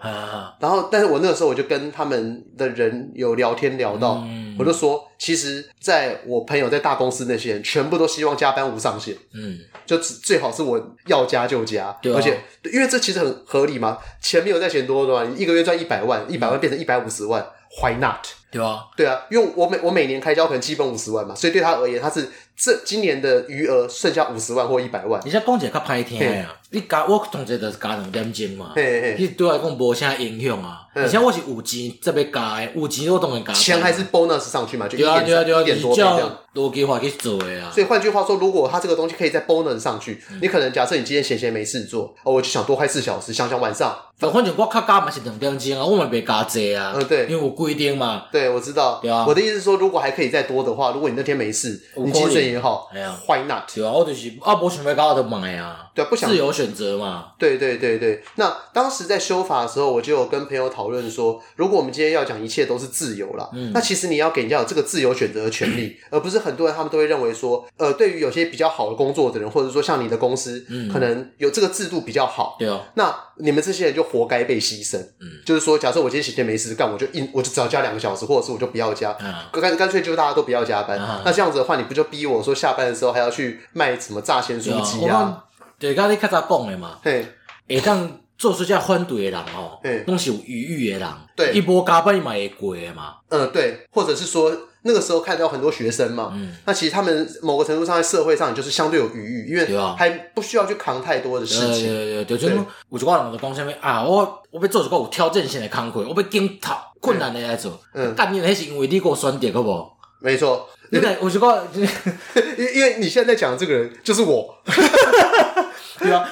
[0.60, 4.22] 然后，但是我那个时候我就跟他们的人有聊天聊到，
[4.58, 5.06] 我就说。
[5.20, 9.14] 其实，在我朋友在大公司那些人，全部都希望加班无上限。
[9.34, 12.40] 嗯，就最好是我要加就加，对啊、而且
[12.72, 17.46] 因为这其实很合理嘛，钱没有在钱多的话，你一个月赚一百万，一百万变成一百五十万
[17.82, 18.26] ，，Why not？
[18.50, 25.20] 对啊，对啊，因为我每我每年开销可能基本五十万嘛，所以对他而言，他是这今年的余额剩下五十万或一百万。
[25.24, 30.86] 你像讲一个较歹听的啊，你加我同齐就是加两点钟嘛，其实对我来讲无啥影响啊。
[30.92, 33.52] 而且我是有钱才要加的，有钱我当然加。
[33.52, 36.38] 钱还是 bonus 上去嘛，就一点一点多这样。
[36.52, 37.70] 多计划去做的啊。
[37.72, 43.96] 所以换句话说，如果他这个东西可以再 bonus 上去，你可能假设你今天闲闲没事做，哦，我就想多开四小时，想想晚上。
[44.18, 46.92] 反正我较加嘛是两点钟啊，我嘛别加济啊。
[46.96, 48.24] 嗯，对，因为有规定嘛。
[48.32, 49.00] 对，我知道。
[49.02, 49.24] 对啊。
[49.26, 52.90] 我的意思是说，如果还可以再多的话，如果你那天没事，你精神也好
[53.26, 53.64] ，Why not？
[53.74, 55.90] 对啊，我就是啊，无想要加我就买啊。
[55.94, 57.32] 对啊，不想自由选择嘛。
[57.38, 58.22] 对对对对。
[58.36, 72.80] 那当时在修法的时候，我就有跟朋友讨论说，如果我们今天要讲一切都是自由啦，嗯，那其实你要给人家有这个自由选择的权利， 而不是很多人他们都会认为说，呃，对于有些比较好的工作的人，或者说像你的公司，嗯，可能有这个制度比较好，对啊。
[72.94, 79.12] 那你们这些人就活该被牺牲，嗯，就是说，假设我今天几天没事干，我就硬，我就只要加两个小时，或者是我就不要加，
[79.52, 80.96] 干干脆就大家都不要加班。
[81.24, 85.44] 那这样子的话，你不就逼我说下班的时候还要去卖什么炸鲜酥鸡啊？
[85.78, 87.26] 对，刚才你较早讲的嘛，嘿，
[87.68, 94.52] 会当做出这样反对的人哦，对，拢是有余裕的人，对，一波加班嘛会贵的嘛，嗯，对，或者是说。
[94.82, 101.86] 那个时候看到很多学生嘛，嗯，那其实他们某个程度上在社会上就是相对有余裕，因为还不需要去扛太多的事情。
[101.86, 107.78] 对对对，就是有一寡人就讲啥物啊，我我要做一个有挑战性的工作，我要惊讨困难的来做。
[107.94, 109.96] 嗯，但你那是因为你给我选择，好不好？
[110.20, 114.54] 没错，你看，我就讲， 因因为你现在在讲的这个人就是我，
[116.00, 116.28] 对啊，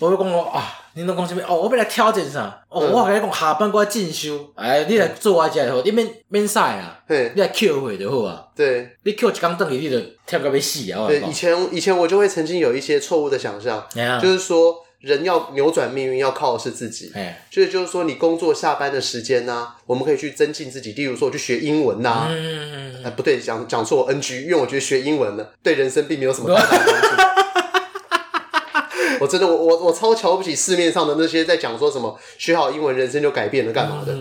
[0.00, 0.78] 我就讲说啊。
[0.94, 1.38] 你拢讲啥物？
[1.48, 2.62] 哦，我要来挑战啥？
[2.68, 4.38] 哦，我甲你讲下班我来进修。
[4.54, 7.00] 哎，你来做我这就好，你免免使啊。
[7.08, 8.44] 对，你来 Q 会就好啊。
[8.54, 11.06] 对，你 Q 一工等于你就跳到要死啊！
[11.08, 13.84] 对，以前以前我就会曾经有一些错误的想象，
[14.20, 17.10] 就是说人要扭转命运要靠的是自己。
[17.14, 22.26] 哎，就是就是说你工作下班的时间呢，我们可以去增进自己，例如说我去学英文呐。
[22.28, 27.21] 嗯嗯不对，讲讲错 NG，因为我觉得学英文呢对人生并没有什么 太大帮助。
[29.22, 34.12] 我真的，我我我超瞧不起市面上的那些在讲说什么学好英文人生就改变了干嘛的？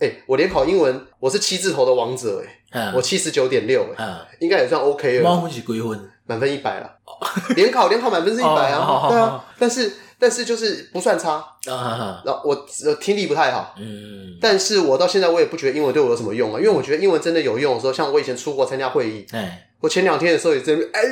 [0.00, 5.30] 哎、我联考英文我是七字头的王者哎、欸，嗯、我七十九点六哎，嗯、应该也算 OK 了。
[5.30, 6.10] 满分是几分？
[6.26, 6.90] 满分一百了。
[7.56, 9.42] 联考联考满分是一百啊，对啊。
[9.58, 11.36] 但是但是就是不算差
[11.70, 12.20] 啊。
[12.26, 21.08] 然后我我听力不太好，嗯，但是我到现在我也不觉得英文对我有什么用啊，因为我觉得英文真的有用的时候，像我以前出国参加会议，哎，我前两天的时候也真哎呀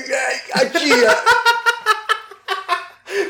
[0.53, 1.15] 哎呀。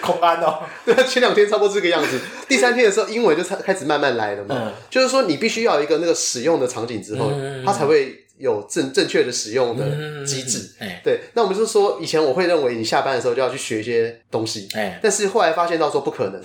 [0.02, 4.54] 恐安哦， 对，前两天差不多这个样子，第三天的时候，英文就开始慢慢来了嘛。
[4.58, 10.70] 嗯，就是说你必须要有一个那个使用的场景之后，嗯、它才会有正正确的使用的机制。
[11.04, 16.40] 对，那我们就是说，以前我会认为你下班的时候就要去学一些东西，嗯、但是后来发现到说不可能，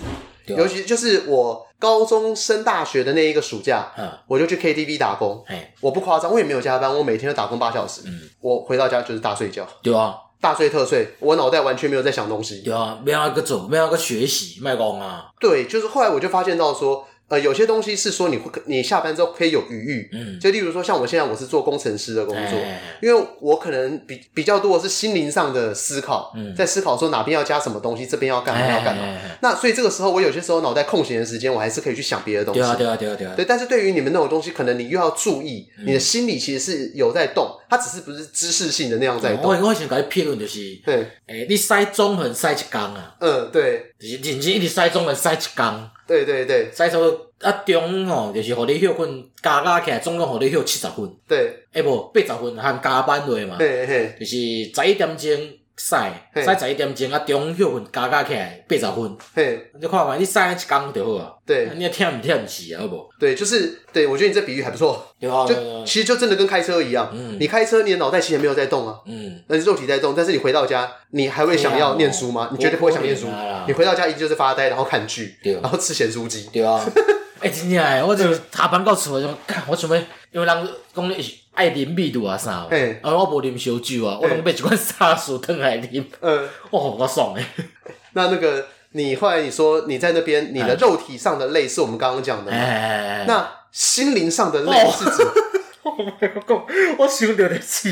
[0.46, 10.14] 嗯、尤其就是我高中升大学的那一个暑假，嗯、我就去 KTV 打工，嗯、我不夸张，我也没有加班，我每天都打工八小时，嗯、我回到家就是大睡觉，对啊。
[10.40, 12.62] 大睡特睡，我脑袋完全没有在想东西。
[12.62, 15.30] 对啊，没有那个走，没有那个学习，卖光啊。
[15.40, 17.06] 对，就是后来我就发现到说。
[17.28, 22.58] 呃，有些东西是说你会，你下班之后可以有余裕，嗯，就例如说像我现在我是做工程师的工作，
[23.02, 29.18] 因为我可能比比较多的是心灵上的思考，嗯，在思考说哪边要加什么东西，这边要干嘛要干嘛。
[29.42, 32.60] 那所以这个时候我有些时候脑袋空闲的时间，我还是可以去想别的东西。
[32.60, 33.34] 对啊，对啊，对啊，对啊。
[33.36, 39.44] 对，但是对于你们那种东西，可能你又要注意，你的心理其实是有在动，它只是不是知识性的那样在动。
[39.44, 45.90] 我我想跟你评论就是，对，诶，你塞中很塞一缸啊，嗯，对，就是认真一直塞中横塞一工。
[46.06, 51.10] 对对对，再说啊中吼，就是互你休困加加起来，总共互你休七十分。
[51.26, 55.30] 对，哎无八十分含加班落嘛，嘿嘿，就是十一点钟
[55.78, 55.94] 使，
[56.34, 59.16] 使十一点钟啊中休困加加起来八十分。
[59.34, 61.32] 嘿，你看嘛，你使一工就好啊。
[61.46, 63.08] 对，你要忝毋忝死啊，好不？
[63.18, 65.06] 对，就是对，我觉得你这比喻还不错。
[65.20, 72.50] 对啊，就其实就真的跟开车一样，嗯，你开车你的脑袋其实没有在动啊，嗯，但是肉体在动，但是你回到家，你还会想要念书吗？
[72.52, 73.28] 你绝对不会想念书。
[73.66, 76.50] 你回到家一定就是发呆，然后看剧，然后吃咸酥鸡。
[76.52, 76.84] 对啊，
[77.40, 79.28] 哎，真正诶，我就下班到厝我就，
[79.68, 79.96] 我准备，
[80.32, 87.44] 因为人讲你是爱啉米度啊啥，哎，啊我无啉烧酒啊，我拢买一罐沙士汤来啉，嗯，哇， 好爽诶。
[88.14, 88.64] 那那个。
[88.92, 92.56] 你后来你说你在那边，你的肉体上的累是我们刚刚讲的吗？
[93.28, 95.22] 那心灵上的累是指？
[95.84, 96.66] 我
[97.00, 97.90] 我想到的是，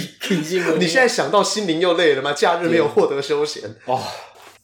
[0.78, 2.32] 你现在想到心灵又累了吗？
[2.32, 3.62] 假日没有获得休闲。
[3.84, 4.00] 哦，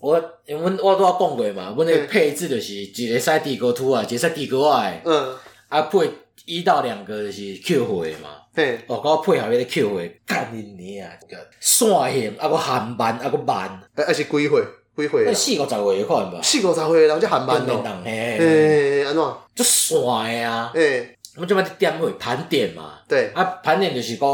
[0.01, 5.37] 我因为我都要讲过嘛，我那个配置就是一个塞地沟土啊，一个塞地沟外，嗯，
[5.69, 6.11] 啊配
[6.47, 11.17] 一到两个就是 Q 回嘛，对，哦，我配合迄个 Q 诶，干你娘啊，
[11.59, 14.63] 线型啊个含慢啊个慢，还是几岁？
[14.95, 15.33] 几岁那？
[15.33, 16.39] 四五十岁看吧。
[16.43, 17.83] 四五十岁，人就韩版咯。
[18.05, 19.25] 嘿，安怎？
[19.55, 20.71] 就帅啊！
[20.75, 22.99] 诶，我们这边点会盘点嘛？
[23.09, 23.31] 对。
[23.35, 24.29] 啊，盘点就是讲，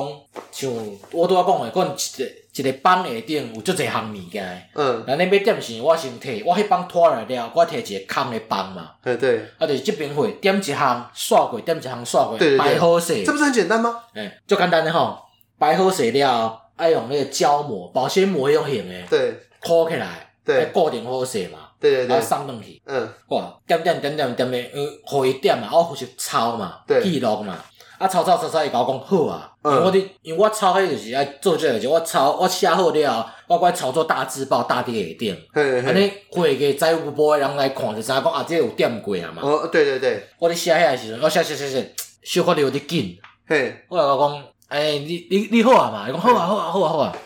[0.51, 0.69] 像
[1.13, 4.69] 我拄仔讲的，可能一个一个板下顶有足侪项物件。
[4.75, 5.05] 嗯。
[5.07, 8.93] 那你要点时，我先摕我迄帮拖来了，我摕一个空的板嘛。
[9.03, 9.45] 对对。
[9.59, 13.25] 啊，就是这边会点一项刷过，点一项刷过，对对对，摆好势。
[13.25, 13.97] 这不是很简单吗？
[14.15, 15.19] 诶，就简单的吼，
[15.59, 18.95] 摆好势了，爱用那个胶膜、保鲜膜迄种型的。
[19.09, 19.41] 对。
[19.61, 21.59] 箍起来，对，固定好势嘛。
[21.81, 27.57] 对对对，啊，送转去，嗯，哇，点点点点点的，呃，互伊点嘛，我负责抄嘛，记录嘛，
[27.99, 47.17] 啊，抄抄抄抄，伊甲我讲好啊，因为我伫，因为我抄迄就是爱做这个，就我抄，我写好了，我过来操作大字报，大地下顶，安尼会计财务部的人来看就知影讲啊，这有点过啊嘛，哦，对对对，我伫写遐时阵，我写写写写，小可有点紧，嘿，我来讲，诶，你你你好啊嘛，伊讲好啊好啊好啊好啊，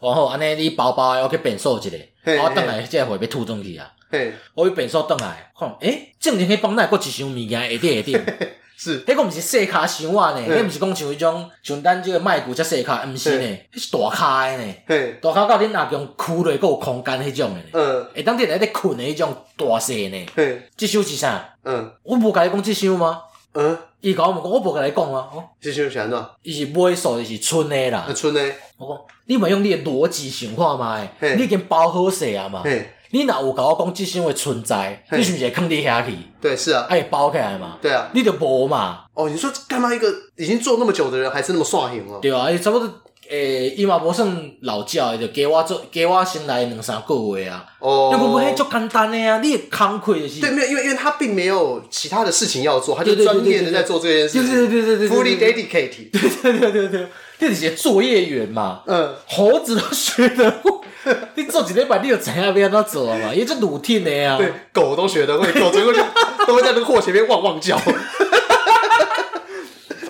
[0.00, 1.98] 我好，安尼你包包我去变数一个，
[2.42, 3.92] 我等来这会要吐转去啊。
[4.10, 8.18] 嘿，我去便所倒来，看，诶，正经迄帮奈搁一箱物件下底下底，
[8.76, 21.54] 是，迄个毋是细卡箱仔呢，迄毋是讲像迄种像咱即个麦古遮细卡，毋是呢，迄是大卡诶呢，嘿，大卡到恁阿强跍落，搁有空间迄种诶呢，嗯，会当伫内底困诶迄种大细呢，嘿，即首是啥？
[21.64, 23.22] 嗯，我无甲你讲即首吗？
[23.54, 26.26] 嗯，伊甲我问讲，我无甲你讲啊，哦，即首是安怎？
[26.42, 30.76] 伊是买数，伊是剩诶啦，剩诶，我讲，你莫用你诶逻辑想看
[31.20, 32.90] 觅，你已经包好势啊嘛，嘿。
[33.12, 36.12] 你若有甲我讲即箱会存在，你是毋是会囥伫遐去？
[36.40, 37.76] 对，是啊，会包起来嘛？
[37.80, 39.04] 对啊，你就无嘛？
[39.14, 42.18] 哦，你说干嘛一个已经做那么久的人，还是那么煞型哦？
[42.22, 42.88] 对啊，伊差不多
[43.28, 44.26] 诶，伊嘛无算
[44.62, 47.64] 老鸟，就加我做，加我先来两三个月啊。
[47.78, 49.38] 哦，那会不会足简单的啊？
[49.42, 50.40] 你慷慨的是？
[50.40, 54.46] 对，没有，因为因为他并没有其他的事情要做，他就专业的在做这件事情。
[54.46, 56.10] 对对对对对，fully dedicated。
[56.10, 57.08] 对对对对对，
[57.48, 58.82] 这是作业员嘛？
[58.86, 60.70] 嗯，猴子都学得会。
[61.34, 63.34] 你做几礼拜，你就知影要安怎做啊嘛？
[63.34, 64.36] 因为这鲁天的啊。
[64.38, 66.00] 对，狗都学得会， 狗走过去
[66.46, 67.76] 都会在那个货前面汪汪叫。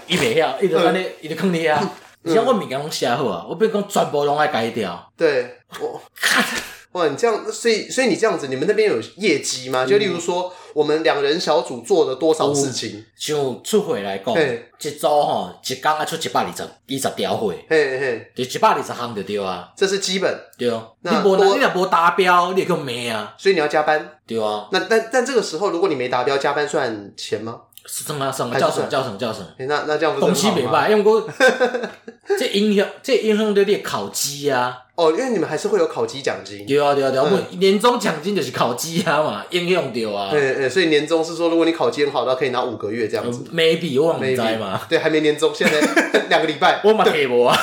[0.07, 1.81] 伊袂晓，伊就安尼，伊就坑你啊。
[2.27, 5.11] 像我物件拢写好啊，我变讲全部拢爱改掉。
[5.17, 6.03] 对，我。
[6.93, 9.87] 哇，你这样，所以所以你这样子，你们那边有业绩吗？
[9.87, 13.03] 就例如说，我们两人小组做了多少事情？
[13.19, 14.35] 就出货来讲，
[14.81, 19.73] 一周吼，一工啊出一百二十二十条货，嘿嘿，就一百二十项就对啊。
[19.77, 20.87] 这是基本，对啊。
[21.01, 23.35] 你无你若无达标，你就没啊。
[23.39, 24.69] 所以你要加班，对啊。
[24.71, 27.61] 那但但这个时候，如果你没达标，加班算钱吗？
[27.87, 29.47] 是什么什么叫什么叫什么叫什么？
[29.67, 31.29] 那那这样不是东西袂歹，因为我
[32.39, 34.79] 这影响这影响到你烤鸡啊。
[34.95, 36.67] 哦，因为你们还是会有烤鸡奖金。
[36.67, 40.31] 对啊对啊对啊，我年终奖金就是烤鸡啊嘛，应用掉啊。
[40.31, 43.45] 对对，所以年终是说，如果你考绩很好，的话可以拿五个月这样子。
[43.53, 44.81] Maybe 我忘记嘛。
[44.89, 45.81] 对，还没年终，现在
[46.29, 46.83] 两个礼拜。
[46.85, 47.57] 我嘛提无啊。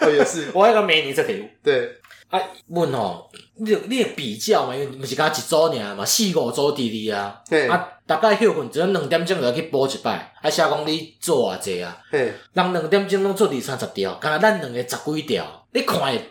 [0.00, 0.48] 我， 也是。
[0.54, 1.44] 我那个每年才提。
[1.62, 1.92] 对。
[2.32, 7.38] 啊，问吼，你你比较嘛，因为毋是甲一组尔嘛，四五组滴滴啊。
[7.48, 7.68] 对。
[7.68, 11.94] 啊，大概休困只要两点钟就要去补一摆，啊，写讲你做偌济啊？
[12.10, 12.32] 嘿。
[12.54, 16.30] 人两点钟拢做二三十条，敢若咱两个十几条，你看会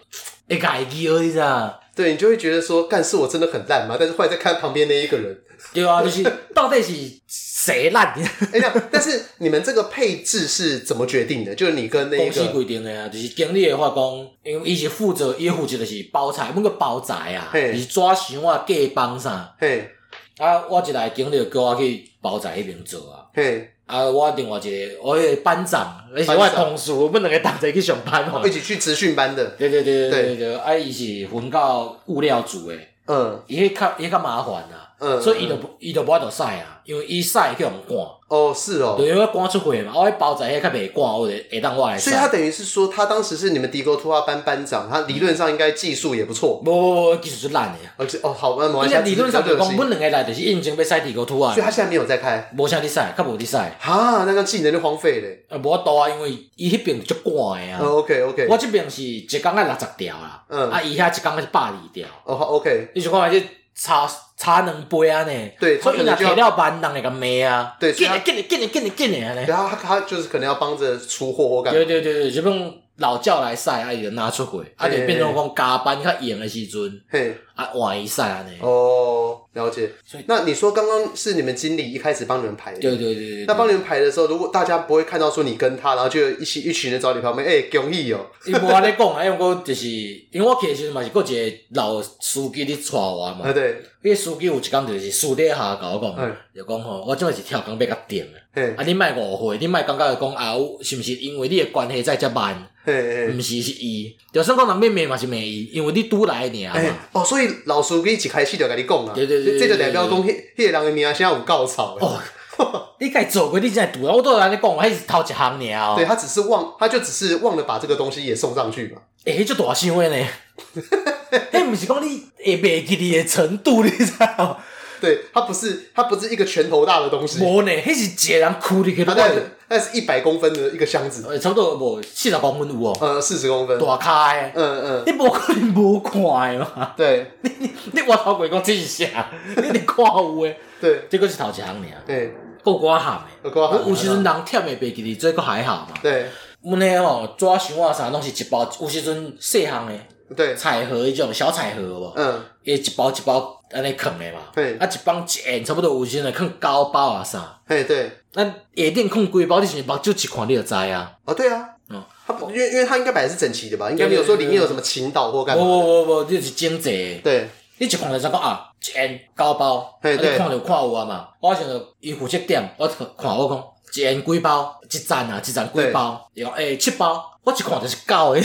[0.50, 1.80] 会家己而已咋？
[1.96, 3.96] 对，你就会觉得说，干事我真的很烂嘛？
[4.00, 5.38] 但是后来再看旁边那一个人。
[5.74, 6.94] 对啊，就是到底是
[7.28, 8.14] 谁烂？
[8.52, 11.56] 哎呀，但是你们这个配置是怎么决定的？
[11.56, 19.56] 就是你跟那个公司规定的啊，就是经理的话讲，因为伊是负责，伊负责的是包材，每个包材啊，是抓箱啊、架帮啥。
[19.60, 19.90] 嘿，
[20.38, 23.26] 啊，我一来经理叫我去包材那边做啊。
[23.34, 29.46] 嘿，啊，我另外一个我个班长，而且我同事，我们两个同齐去上班嘛，一起去职训班的。
[29.52, 32.90] 对对对对对对，啊，伊是分到物料组诶。
[33.08, 34.90] 嗯，伊迄较伊较麻烦啊。
[35.04, 37.98] 嗯，所以伊就伊就无法度晒啊，因为伊晒去互赶。
[38.28, 38.94] 哦，是哦。
[38.98, 42.12] 对，因为赶出货嘛，我迄包在迄较袂赶，我就会当我来晒。
[42.12, 46.62] 所以他等于是说，他当时是你们迪哥突发班班长，他理论上应该技术也不错。
[46.64, 47.80] 无无无，技术是烂的。
[47.98, 48.94] 而且哦，好，那没关系。
[48.94, 51.52] 因为理论上就讲，阮两个来就是应征要晒迪哥突啊。
[51.52, 52.54] 所以他现在没有在开。
[52.56, 53.76] 无啥伫晒，较无伫晒。
[53.80, 55.44] 哈，那个技能就荒废咧。
[55.50, 57.80] 呃，无多啊，因为伊迄边足赶的啊。
[57.82, 58.48] 哦，OK OK。
[58.48, 60.44] 我这边是一工爱六十条啦。
[60.48, 60.70] 嗯。
[60.70, 62.08] 啊，伊遐一工爱是百二条。
[62.24, 62.92] 哦，OK。
[62.94, 63.44] 你想看下这。
[63.76, 79.90] 差差两杯啊呢，对，所以若铁料班人会个妹啊，对，进来进来进来进来进来啊，然后他他就是可能要帮着出货或干嘛，对对对对，就用老教来晒，啊伊就拿出货，啊就变成讲加班较严的时阵，嘿，啊换伊晒啊呢，哦，了解。
[80.06, 93.82] 所以那你说刚刚是你们经理一开始帮你们排的，对对对对，那帮你们排的时候，如果大家不会看到说你跟他，然后就一起一群人找你旁边，哎，恭喜哦，伊无安尼讲啊，因为我就是因为我去的时阵嘛是搁一个老司机咧带我嘛，啊对。
[94.02, 98.26] 迄个司机有一工就是私底下甲我讲，就讲吼，我即摆是跳工要甲定
[98.56, 102.68] 诶，啊，你莫误会，你莫感觉讲啊，是毋是因为你的关系在遮慢？
[102.84, 106.98] 毋是是伊，就算讲人面面嘛是骂伊，因为你拄来尔嘛。
[107.12, 110.28] 哦，所以老司机一开始就甲你讲啊，对对对，这就代表讲迄
[110.58, 111.98] 迄个人的名声有够臭。
[112.00, 112.20] 哦，
[113.00, 114.14] 你该做过，你才读啊！
[114.14, 115.96] 我都有跟你讲，我还是头一行尔。
[115.96, 119.02] 对，他只是忘，他就只是忘了把这个东西也送上去嘛。
[119.26, 120.28] 诶、欸，就大新闻呢。
[121.52, 124.60] 诶，不是讲你会袂记你的程度，你知道？
[125.02, 127.44] 对，它不是，它不是一个拳头大的东西。
[127.44, 129.28] 无呢，迄是一个人哭的，它那
[129.68, 132.98] 那是一百公分的一个箱子，差不多无四十公分有哦。
[133.02, 134.52] 呃，四十公分，大开。
[134.56, 136.94] 嗯嗯，你无可能无看的嘛？
[136.96, 139.30] 对， 你你你我头鬼讲这是啥？
[139.58, 140.56] 你 你看有诶？
[140.80, 142.04] 对，这个是头一项尔。
[142.06, 142.34] 对，
[142.64, 143.50] 够寡喊的。
[143.50, 143.90] 够寡喊。
[143.90, 145.94] 有时阵人忝的袂记哩，这个还好嘛。
[146.04, 146.28] 对，
[146.64, 149.94] 阮迄吼纸箱啊啥拢是一包，有时阵细项的。
[150.36, 152.14] 对，彩盒一种小彩盒？
[152.16, 154.40] 嗯，伊一包一包安尼囥的嘛。
[154.54, 157.60] 对，啊，一包钱差不多有时阵囥高包啊啥。
[157.68, 158.12] 嘿，对。
[158.34, 161.12] 那下顶囥几包，你是目睭一看你就知啊。
[161.26, 161.68] 哦，对啊。
[161.90, 163.92] 嗯，它因为因为它应该摆的是整齐的吧？
[163.92, 165.64] 应该没有说里面有什么倾倒或干嘛。
[165.64, 167.20] 不不不不，就是整齐。
[167.22, 170.00] 对，你一看就知讲啊，钱高包。
[170.02, 170.32] 嘿，对。
[170.32, 171.28] 你看就看有啊嘛。
[171.42, 176.30] 我想着伊负责点，我看我讲钱几包，一站啊，一站几包？
[176.34, 178.42] 伊讲诶，七包，我一看就是高诶。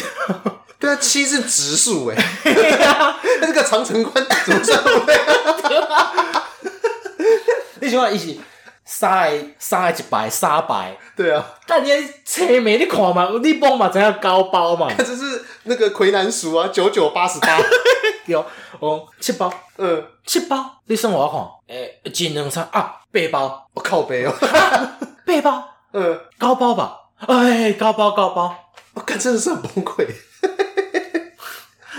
[0.78, 2.16] 对啊，七是质数 哎，
[3.40, 4.82] 那个长城关怎么算？
[7.80, 8.40] 你喜欢一起
[8.84, 10.96] 三个三个一百三百？
[11.16, 11.88] 对啊，但你
[12.24, 14.88] 车没你看嘛，你帮嘛怎样高包嘛？
[14.98, 17.58] 这是那个魁南鼠啊，九九八十八，
[18.26, 18.44] 有
[18.80, 21.28] 哦，七包，嗯，七包，你算我
[21.66, 24.34] 看，诶，一两三啊，八包，我靠背哦，
[25.24, 26.96] 八包，嗯，高包吧，
[27.26, 28.54] 哎，高包高包，
[28.94, 30.06] 我看真的是很崩溃。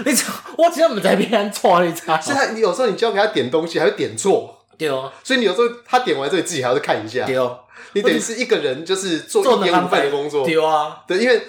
[0.05, 0.25] 你知
[0.57, 2.19] 我真的不在别人错，你知道？
[2.19, 4.57] 是他，你有时候你就要给他点东西，还会点错。
[4.77, 5.11] 对哦。
[5.23, 7.25] 所以你有时候他点完之后，你自己还要再看一下。
[7.25, 7.59] 对哦。
[7.93, 10.45] 你等于是一个人，就是做一点五倍的工作。
[10.45, 11.03] 对啊。
[11.07, 11.41] 对，因为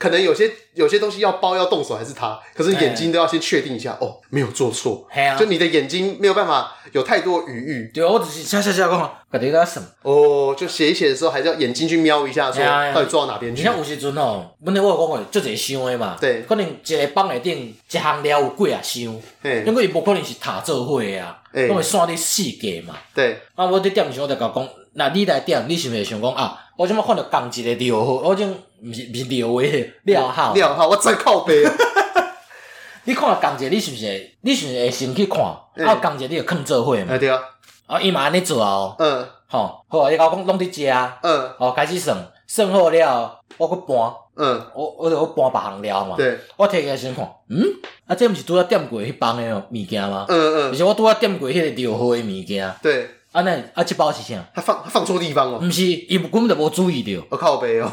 [0.00, 5.06] 可能有些有些东西要包要动手还是他，可是眼睛都要先确定一下哦，没有做错。
[5.38, 7.90] 就你的眼睛没有办法有太多余裕。
[7.92, 9.86] 对啊，我只是下下下讲，把这个什么？
[10.00, 13.60] 哦，就写一写的时候，还是要眼睛去瞄一下，说到底做到哪边去。
[13.60, 16.16] 你像有时阵哦，本来我有讲过，就这箱的嘛。
[16.18, 16.40] 对。
[16.48, 19.02] 可能一个帮内顶一行料有几啊箱，
[19.44, 22.96] 因为伊无可能是塔做伙啊，因为算你细格嘛。
[23.14, 23.38] 对。
[23.54, 26.58] 啊，我伫店时我就甲讲，那你来点，你是毋是想讲啊？
[26.76, 30.52] 我怎么看到钢一个料号，我种毋是毋是料诶料号。
[30.54, 31.64] 料好，我真靠背。
[33.04, 34.30] 你看钢一个，你是毋是？
[34.42, 35.42] 你是毋是会先去看？
[35.86, 37.16] 啊，钢一个你就囥做伙嘛。
[37.18, 37.40] 对啊。
[37.86, 38.94] 啊，伊嘛安尼做哦。
[38.98, 39.26] 嗯。
[39.48, 40.86] 吼，好，伊甲我讲拢伫食。
[41.22, 41.50] 嗯。
[41.58, 42.16] 哦，开始算，
[42.46, 44.12] 算好了，我去搬。
[44.36, 44.66] 嗯。
[44.74, 46.14] 我我着去搬别项料嘛。
[46.16, 46.38] 对。
[46.56, 47.64] 我摕起来先看，嗯，
[48.06, 50.26] 啊，这毋是拄仔点过迄帮诶物件吗？
[50.28, 50.70] 嗯嗯。
[50.70, 52.72] 而且我拄仔点过迄个料号诶物件。
[52.82, 53.10] 对。
[53.32, 54.38] 啊，那啊，即包是啥？
[54.54, 55.58] 他放他放错地方了。
[55.58, 57.24] 毋是，伊根本就无注意到。
[57.30, 57.90] 我靠背哦。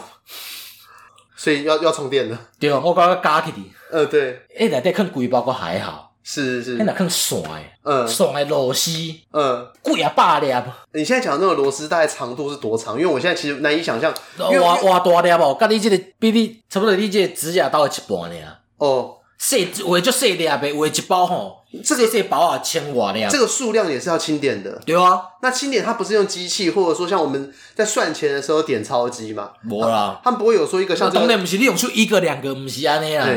[1.38, 2.38] 所以要要充电了。
[2.60, 3.58] 对，我刚刚加起的。
[3.90, 4.42] 呃，对。
[4.58, 6.12] 诶，内底囥几包，括还好。
[6.24, 8.92] 是是，那囥线诶，嗯，线诶螺丝，
[9.32, 10.54] 嗯，贵啊百粒。
[10.92, 12.96] 你现在讲的那个螺丝大概长度是多长？
[13.00, 14.14] 因为我现在其实难以想象，
[14.62, 18.36] 哇哇大粒哦，甲你这个比你差不多，你这个指甲刀的一半呢。
[18.76, 23.26] 哦，细，有的就细粒呗，有的一包吼，这个是包啊，千瓦粒。
[23.30, 24.82] 这个数量也是要清点的。
[24.86, 29.52] 对啊，那清点它不是用机器，或者说像我们在算钱的时候点钞机嘛？
[29.70, 31.12] 无啦，他们不会有说一个像。
[31.12, 33.28] 当然不是，你用出一个两个，不是安尼啊。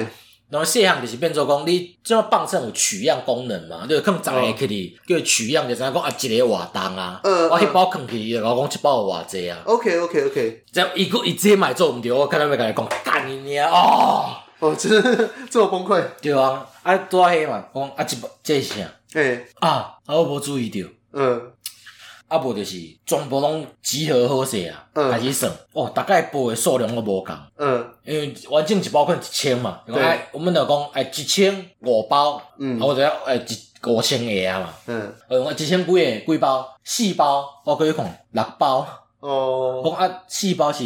[0.49, 3.83] 然后细项就是变做讲，你这么磅秤有取样功能嘛？
[3.85, 7.21] 你就放十个去哩，叫取样就是讲啊，一个偌重啊？
[7.23, 14.27] 我一包放去，然后讲一包有偌济啊？OK OK OK，这样一个一直买做唔对，我看到要跟你讲干你娘哦！
[14.61, 16.03] 哦， 真的这么崩溃？
[16.23, 17.65] 对啊，啊多黑嘛？
[17.75, 18.87] 讲啊，一包这是啥？
[19.15, 21.53] 诶啊，啊我无注意到，嗯。
[22.29, 25.51] 啊，无就是全部拢集合好势啊，开始算。
[25.73, 38.87] 哦，大概报的数量都无共，嗯，因为完整一包可能一千嘛，对，我们就讲哎，一千五包，嗯，或者哎一五千个啊嘛，嗯，呃，一千几个几包，四包，我可以看六包，
[39.19, 40.85] 哦，讲啊，四包是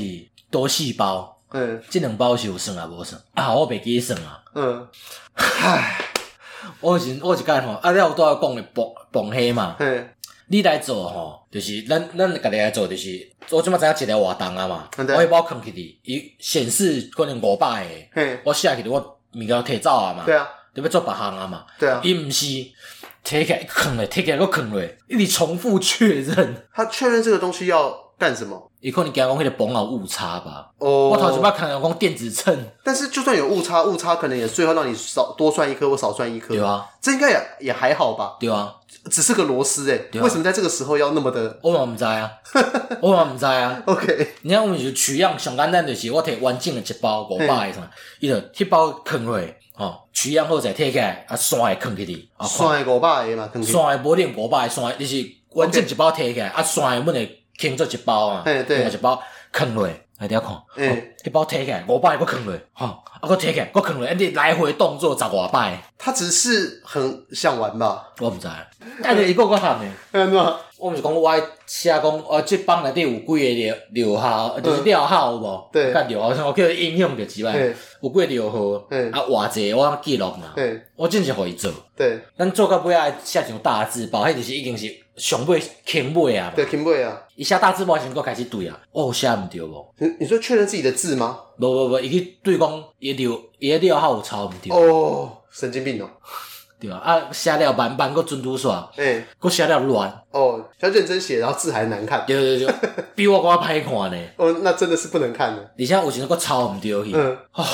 [0.50, 3.20] 多四包，嗯，这两包是有算啊无算。
[3.34, 4.88] 啊，我袂记算啊，嗯，
[5.34, 5.98] 唉，
[6.80, 10.10] 我是我是甲你讲，啊，你有拄仔讲的崩崩黑嘛，嗯。
[10.46, 17.82] 你来做吼，就是咱咱家己来做，就是我即马知影一个活动啊嘛，我一包放起哩，伊显示可能五百
[18.14, 19.00] 个，我下去我
[19.32, 22.44] 物件摕走啊嘛，对啊，就要做别项啊嘛，对啊，伊毋是
[23.24, 26.66] 摕起来放咧，摕起来搁放咧，一直重复确认。
[26.74, 27.90] 他确认这个东西要
[28.24, 28.70] 干什么？
[28.80, 30.70] 伊可能惊讲迄个绷有误差吧。
[30.78, 38.36] 哦，我头先捌看人讲电子秤，但是就算有误差，误差可能也最后让你少多算一颗或少算一颗，对啊，这应该也也还好吧？
[38.40, 38.74] 对啊。
[39.10, 41.58] 只是个螺丝诶，为什么在这个时候要那么的？
[41.62, 42.30] 我嘛唔知啊，
[43.02, 43.82] 我嘛唔知啊。
[43.84, 47.78] OK，你看我们就取样上简单就是我摕完整的一包五百个，
[48.20, 49.38] 伊就一包放落，
[49.76, 59.88] 哦，取样后再摕起来啊，刷的放起哩，刷的五百个嘛，刷的无定五百个，刷的你是完整一包摕起来啊，刷的阮会轻做一包啊，哎对，一包啃落，
[60.18, 65.82] 来底看，哎，一包提起来五百个啃落，哈，啊搁提起来搁啃落，你来回动作十外摆。
[65.98, 68.12] 他只是很想玩吧？
[68.20, 68.52] 我不知道，
[69.02, 70.56] 但是一个个喊的，嗯呐。
[70.76, 71.34] 我毋是讲我
[71.64, 75.70] 写讲，我这帮内底有几个料料号，就是料号有无？
[75.72, 77.56] 对，干料号，像我叫应用着之外，
[78.02, 80.52] 有几个料号，啊，偌济我记录嘛。
[80.94, 81.72] 我真是互伊做。
[81.96, 86.52] 对，咱做到尾啊，写上大字报，迄就是已经是上尾轻尾啊。
[86.54, 87.20] 对，轻尾啊。
[87.36, 88.78] 一下大字报时阵，佫开始对啊。
[88.92, 89.86] 哦，写毋对哦？
[89.98, 91.38] 你你说确认自己的字吗？
[91.58, 94.72] 不不不，伊去对讲伊料伊个料号有抄毋对。
[94.72, 96.08] 哦，神经病哦。
[96.80, 100.12] 对啊，啊写了慢慢，搁准拄煞，诶，搁写了乱。
[100.32, 102.24] 哦，要认真写，然后字还难看。
[102.26, 102.74] 对对对，
[103.14, 104.18] 比我搁歹看呢。
[104.36, 105.62] 哦，那真的是不能看的。
[105.78, 107.12] 而且有时阵搁抄毋对去。
[107.14, 107.36] 嗯。
[107.52, 107.64] 啊。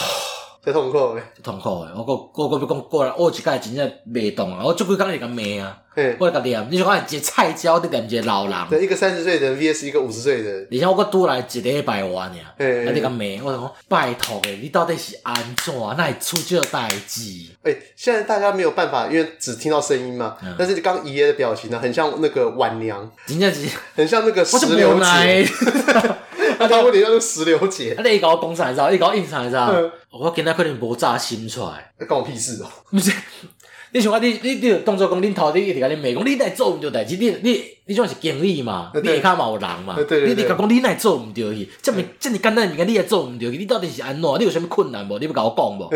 [0.63, 1.89] 太痛苦诶，痛苦诶！
[1.97, 4.63] 我搁搁搁要讲过来，我一届真正袂动啊！
[4.63, 5.79] 我足几工就甲骂啊！
[6.19, 8.55] 我甲念，你想讲一个菜鸟，你念一个老人。
[8.69, 10.69] 对，一个三十岁的 VS 一个五十岁的人。
[10.71, 12.93] 而且我个拄来一礼拜完尔，啊！
[12.93, 15.35] 你甲骂，我讲拜托诶，你到底是安
[15.65, 15.75] 怎？
[15.97, 17.23] 那会出这代志？
[17.63, 20.37] 诶，现在大家没有办法，因为只听到声音嘛。
[20.59, 25.49] 但是刚爷爷的表情呢，很像那个晚娘，真正是很像那个石榴姐。
[26.61, 28.03] 他他问你那个石榴姐，啊！
[28.05, 28.69] 你搞讲啥？
[28.69, 28.91] 你知道？
[28.91, 29.43] 你搞印啥？
[29.43, 29.73] 你知道？
[30.11, 32.67] 我今仔可能无炸心出来，关我屁事哦！
[32.91, 33.11] 毋是，
[33.93, 38.91] 你想讲你你你当作讲恁头，你一直甲恁骂讲你哪做毋着代志，你你你种是经理嘛？
[39.03, 39.97] 你下骹嘛有人嘛？
[40.27, 41.69] 你你甲讲你哪做毋着去？
[41.81, 43.57] 这么这么简单的物件，你也做毋着去？
[43.57, 44.23] 你到底是安怎？
[44.39, 45.19] 你有啥物困难无？
[45.19, 45.89] 你要甲我讲无？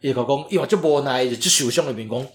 [0.00, 2.26] 伊甲讲，伊话足无奈，就足受伤的面讲，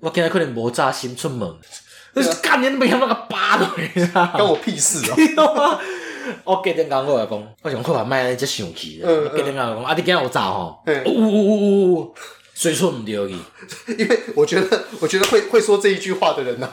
[0.00, 1.48] 我今仔可能无炸心出门，
[2.14, 4.26] 你是干年都袂晓那个扒落去啊！
[4.36, 4.98] 关我屁事
[5.38, 5.80] 哦！
[6.44, 9.00] 我 隔天讲我来讲，我想看下卖只生气。
[9.04, 10.82] 嗯，隔天讲啊，你今日有炸吼？
[11.06, 12.14] 呜呜呜呜，
[12.54, 13.36] 水出唔对去。
[13.98, 16.68] 因为我觉得，我觉得会会说这一句话的人呐，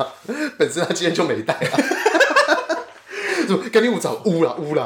[0.58, 1.58] 本身他今天就没带
[3.72, 4.86] 跟你有早污了污了。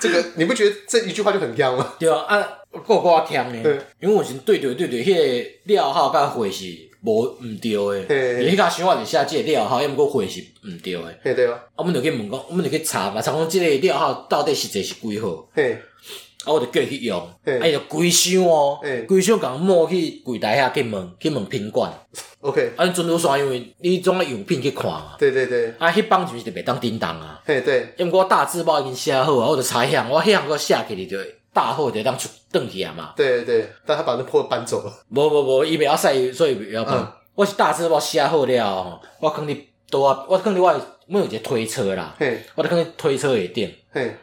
[0.00, 1.94] 这个你不觉得这一句话就很僵吗？
[1.98, 2.48] 对啊，啊，
[2.86, 3.62] 够够呛呢。
[4.00, 6.87] 因为我是对对对对，迄个料号甲回是。
[7.08, 7.72] 无毋对
[8.06, 11.18] 诶，伊迄个想法是写即个料号，抑毋过货是毋对诶。
[11.22, 15.48] 嘿对啊，啊，阮着去问讲，阮着去查嘛，查讲即个料号到底实际是几号？
[15.54, 15.72] 嘿，
[16.44, 21.90] 啊，我着叫伊去用，啊，伊着规箱哦，规箱共摸去柜台遐去问，去问品管。
[22.40, 25.16] OK，啊，准拄煞，因为你总要用品去看嘛。
[25.18, 25.72] 对对对。
[25.78, 27.40] 啊，迄帮就是袂当叮当啊。
[27.44, 27.92] 嘿对。
[27.96, 31.18] 抑毋过大字报已经写好啊，我着查向，我向个写起哩着
[31.58, 33.12] 大货就当出转去啊嘛。
[33.16, 34.92] 对对，但他把那破搬走了。
[35.08, 37.12] 无无无，伊袂晓使，所以袂晓搬。
[37.34, 40.70] 我是大字报写好了，我放伫桌啊，我肯定我
[41.08, 42.14] 阮有一个推车啦，
[42.54, 43.74] 我着放伫推车下顶。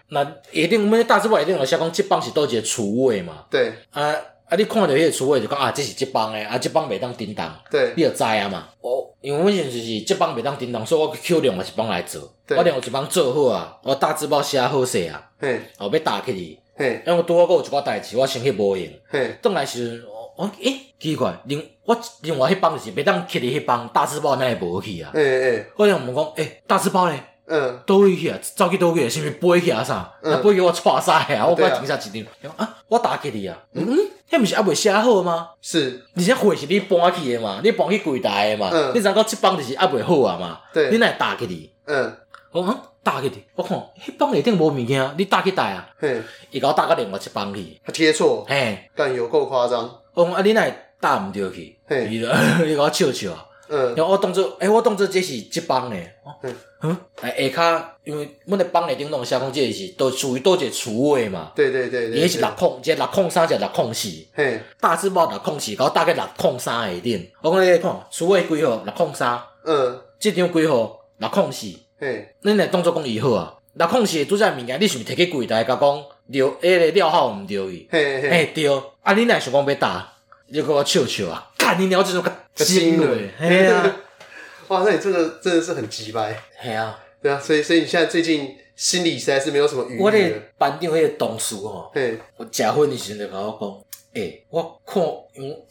[0.08, 3.44] 那下顶，阮大字报一定有写讲，即帮是倒一个厨卫嘛。
[3.50, 3.74] 对。
[3.92, 4.16] 啊
[4.48, 4.56] 啊！
[4.56, 7.54] 你看到迄个厨卫就讲啊，这是即帮诶，啊，即帮袂当叮当。
[7.70, 7.94] 对。
[7.98, 8.68] 你就知啊嘛。
[8.80, 12.22] 我因为阮现就是即帮袂当叮当，所以我去另外一帮来做。
[12.50, 15.32] 我另外一帮做好啊，我大字报写好势啊。
[15.40, 15.60] 嘿。
[15.78, 16.60] 后要打起哩。
[16.76, 17.04] 嘿。
[17.08, 18.88] 因为拄好阁有一寡代志，我先去无用。
[19.10, 19.38] 嘿。
[19.42, 20.04] 转来时。
[20.38, 25.10] 我诶，奇怪，另我另外迄帮就是袂当去哩迄帮大字报，哪会无去啊？
[25.14, 27.18] 诶诶，我想问讲，诶，大字报咧？
[27.48, 28.38] 嗯，倒位去啊？
[28.42, 29.10] 走去倒去啊？
[29.10, 29.82] 是毋是飞去啊？
[29.82, 29.94] 啥？
[30.22, 31.48] 啊，飞去我错晒啊！
[31.48, 32.52] 我快停下一张。
[32.58, 33.58] 啊，我打去你啊。
[33.76, 33.98] 嗯，
[34.30, 35.52] 迄毋是还未写好吗？
[35.62, 37.62] 是，而且货是你搬去的嘛？
[37.64, 38.70] 你搬去柜台的嘛？
[38.74, 40.60] 嗯，你知影讲即帮就是还未好啊嘛？
[40.74, 41.72] 对，你哪会打去你？
[41.86, 42.14] 嗯，
[42.52, 42.62] 我
[43.06, 45.88] 讲打去哩，我看迄帮内顶无物件，你打去台啊？
[46.00, 49.90] 嘿，伊甲我打到另外一帮去，他贴错，嘿，但有够夸张。
[50.14, 51.78] 我讲啊，你哪会打毋着去？
[52.10, 52.36] 伊着
[52.66, 53.30] 伊甲我笑笑。
[53.68, 56.16] 嗯，然后我当做，诶，我当做这是即帮诶。
[56.44, 61.52] 嗯嗯，诶下骹，因为阮诶帮内顶拢写讲，这是都属于倒一个厨位嘛。
[61.56, 62.20] 对对对对。
[62.20, 64.10] 伊是六控，即六控三，即六控四。
[64.36, 64.62] 嘿。
[64.80, 67.28] 大致报六控四，搞大概六控三下顶。
[67.42, 68.84] 我讲你来看，厨位几号？
[68.84, 69.42] 六控三。
[69.64, 70.00] 嗯。
[70.20, 71.00] 即张几号？
[71.18, 71.68] 六控四。
[72.00, 72.36] 嘿。
[72.44, 73.56] 恁来当做讲伊好啊？
[73.74, 76.48] 若控是拄则物件，你是毋是摕去柜台甲讲料？
[76.62, 77.88] 迄个料号毋对去。
[77.92, 78.30] 嘿嘿。
[78.30, 78.68] 嘿对。
[79.02, 80.14] 啊，你若想讲要打，
[80.48, 81.52] 你就给我笑笑啊！
[81.58, 83.30] 干你鸟这种个惊嘞！
[83.38, 83.96] 嘿啊！
[84.70, 86.36] 哇，那你这个真的是很鸡掰。
[86.58, 87.00] 嘿啊！
[87.22, 90.00] 对啊，所以所以你现在最近心里实在是没有什么余裕。
[90.00, 93.70] 我咧班长迄个同事吼，嘿，我食薰的时阵就甲我讲，
[94.16, 95.04] 诶，我看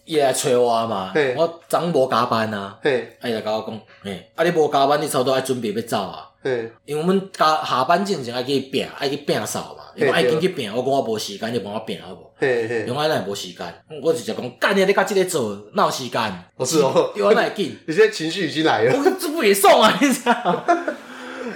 [0.05, 6.30] 伊来找我嘛，我昨无加班啊，嘿，伊就甲我讲，诶，啊你无加班，你差不多爱准备要走啊。
[6.42, 12.30] 嘿，因为阮加下班之前爱去拼，爱去拼扫嘛，因为爱紧去拼，我讲我无时间，你帮我拼好无？
[12.36, 16.45] 嘿嘿，因为咱无时间，我直接讲，干你你甲即个做，哪有时间？
[16.55, 19.97] 不是哦，因为咱会紧， 你现在情绪已经来了，我这不也送啊？
[19.99, 20.32] 你知道？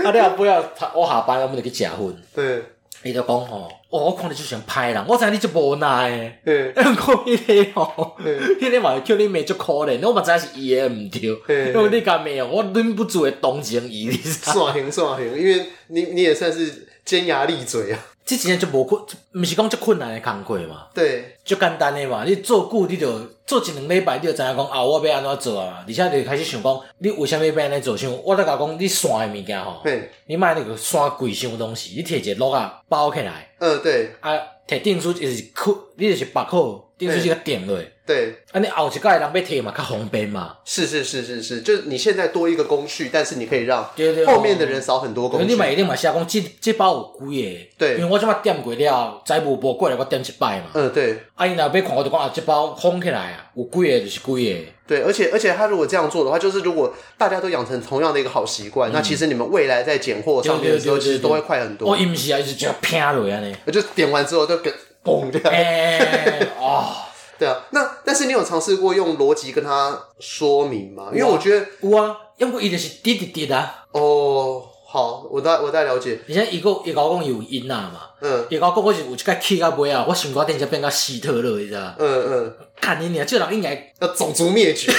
[0.04, 0.64] 啊，你也不要，
[0.94, 1.98] 我下班我们就去食饭。
[2.34, 2.62] 对，
[3.04, 6.40] 伊就讲吼，哦，我看你就像歹人，我知你就无奈诶。
[6.44, 8.16] 嗯， 讲迄个吼，
[8.60, 11.08] 迄个嘛叫你骂足可怜，我嘛知影是伊诶毋
[11.46, 14.10] 对，因为你甲骂哦，我忍不住会同情伊。
[14.10, 17.98] 煞行煞行，因为你你也算是尖牙利嘴啊。
[18.28, 19.02] 这真正就无困，
[19.32, 20.88] 毋是讲足困难诶工课嘛。
[20.92, 22.24] 对，足简单诶嘛。
[22.26, 25.82] 你做久，你就做一两礼拜，你就知影讲啊，我要安怎做啊。
[25.88, 27.96] 而且你就开始想讲，你为虾米要安尼做？
[27.96, 29.82] 像我咧甲讲，你山诶物件吼，
[30.26, 33.48] 你买那个山贵伤诶东西，你摕一个落啊包起来。
[33.60, 34.10] 嗯，对。
[34.20, 37.78] 啊，摕证书就是扣，你就是把扣钉书是个点落。
[38.04, 40.56] 对，啊，你后一届人被贴嘛，较方便嘛。
[40.64, 43.84] 是是是是是，就是你现在多一个工序，但是你可以让
[44.26, 45.46] 后面的人少很多工序。
[45.46, 47.58] 你买一定买下讲，这这包有几个？
[47.76, 50.70] 对，因为我这摆点过了，财务部过来我点一摆嘛。
[50.72, 51.18] 嗯，对。
[51.34, 54.60] 啊，伊若要看我就讲啊，这包封起来啊，有几个就是几个。
[54.86, 61.90] 对，而且而且他如果这样做的话，就是如果大家都养成同样的一个好习惯，那其实你们未来在拣货上面的时候，其实都会快很多。
[61.90, 64.72] 我伊毋是啊，就是这样拼落安尼，就点完之后就给
[65.04, 65.52] 嘣这样。
[65.52, 66.94] 哎， 哦。
[67.38, 71.10] 对啊，那但是你有尝试过用逻辑跟他说明吗？
[71.14, 73.56] 因为我觉得有啊，因为伊就是滴滴滴的。
[73.92, 76.18] 哦，好，我大我大了解。
[76.28, 81.94] 而且一个伊甲我讲有因啊嘛，嗯，伊甲我讲我是有一个气到尾啊，我想讲电车变个希特勒，你知道？
[82.00, 84.90] 嗯嗯，看你娘这人应该要种族灭绝，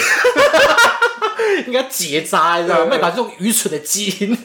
[1.68, 2.86] 应该结扎，你知道？
[2.86, 4.38] 卖把这种愚蠢的基因，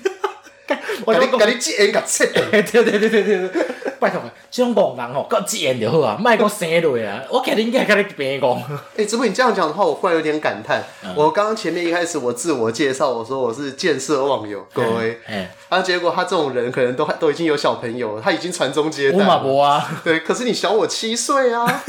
[1.07, 3.51] 我你讲你基因给切 掉，对对对对对。
[4.01, 7.23] 拜托，这种戆人吼，够贱就好啊，卖个生落啊！
[7.31, 8.63] 我肯定应该跟你别讲。
[8.97, 10.85] 哎，只不过你这样讲的话，我忽然有点感叹。
[11.15, 15.21] 我刚刚前面一开始我自我介绍，我说我是见色忘友，各位。
[15.27, 19.17] 哎，啊，结果他这种人可能都都已经有小朋友了，他已经传宗接代。
[19.19, 21.83] 我马博啊，对，可是你小我七岁啊，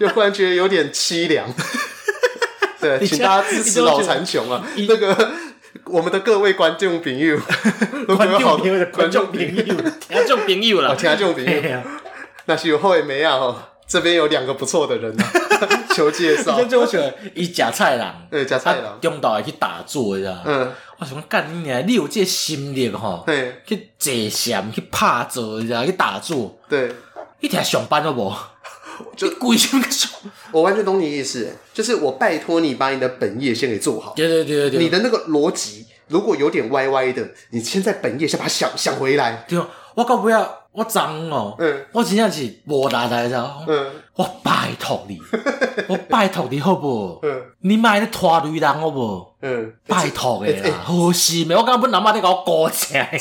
[0.00, 1.46] 就忽然觉得有点凄凉。
[2.80, 5.30] 对，请大家支持老残穷啊，那个。
[5.84, 7.38] 我们的各位观众朋友，
[8.16, 11.82] 观众朋友观众朋友，听众朋友啦，听众朋友，
[12.46, 13.38] 那是有后面没啊？
[13.38, 13.56] 吼，
[13.86, 15.24] 这边有两个不错的人啊，
[15.94, 16.56] 求介绍。
[16.56, 20.36] 先就我选伊假菜郎，对，假菜郎，中岛会去打坐，你知道？
[20.44, 25.84] 嗯，我想干你啊，你有这心力吼，对，去坐禅，去拍坐，你知道？
[25.84, 26.90] 去打坐，对，
[27.40, 28.32] 一天上班都无。
[29.16, 30.08] 就鬼兄个手，
[30.52, 34.12] 我完全懂你意思，就是我拜托你把你的本业先给做好。
[34.14, 39.44] 对对对对对，你的那个逻辑如果有点歪歪的，你先在本业先把它想想回来。
[39.48, 39.60] 对，
[39.94, 45.18] 我搞不要，我脏哦，嗯，我真正是无大大的，嗯，我拜托你，
[45.88, 47.18] 我拜托你好不？
[47.22, 49.26] 嗯，你买的拖累人好不？
[49.42, 51.54] 嗯，拜托的啦，好是没？
[51.54, 53.16] 我刚刚不能把你给我搞起来。